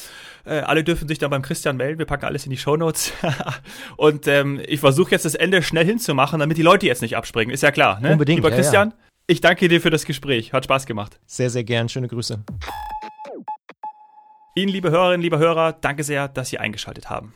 Äh, 0.44 0.62
alle 0.62 0.84
dürfen 0.84 1.08
sich 1.08 1.20
dann 1.20 1.30
beim 1.30 1.44
Christian 1.44 1.78
melden. 1.78 2.00
Wir 2.00 2.08
packen 2.08 2.26
alles 2.26 2.46
in 2.46 2.50
die 2.50 2.58
Shownotes. 2.58 3.14
und 3.96 4.28
ähm, 4.28 4.60
ich 4.66 4.80
versuche 4.80 5.12
jetzt 5.12 5.24
das 5.24 5.36
Ende 5.36 5.62
schnell 5.62 5.86
hinzumachen, 5.86 6.40
damit 6.40 6.58
die 6.58 6.64
Leute 6.64 6.88
jetzt 6.88 7.04
nicht 7.04 7.16
abspringen. 7.16 7.54
Ist 7.54 7.62
ja 7.62 7.70
klar. 7.70 8.00
Ne? 8.00 8.14
Unbedingt. 8.14 8.38
Lieber 8.40 8.50
Christian, 8.50 8.90
ja. 8.90 8.96
ich 9.28 9.40
danke 9.40 9.68
dir 9.68 9.80
für 9.80 9.92
das 9.92 10.06
Gespräch. 10.06 10.52
Hat 10.52 10.66
Spaß 10.66 10.88
gemacht. 10.88 11.20
Sehr, 11.28 11.52
sehr 11.52 11.64
gern. 11.64 11.90
Schöne 11.90 12.08
Grüße. 12.08 12.44
Ihnen, 14.56 14.72
liebe 14.72 14.90
Hörerinnen, 14.90 15.22
liebe 15.22 15.38
Hörer, 15.38 15.74
danke 15.74 16.04
sehr, 16.04 16.28
dass 16.28 16.50
Sie 16.50 16.58
eingeschaltet 16.58 17.12
haben. 17.12 17.36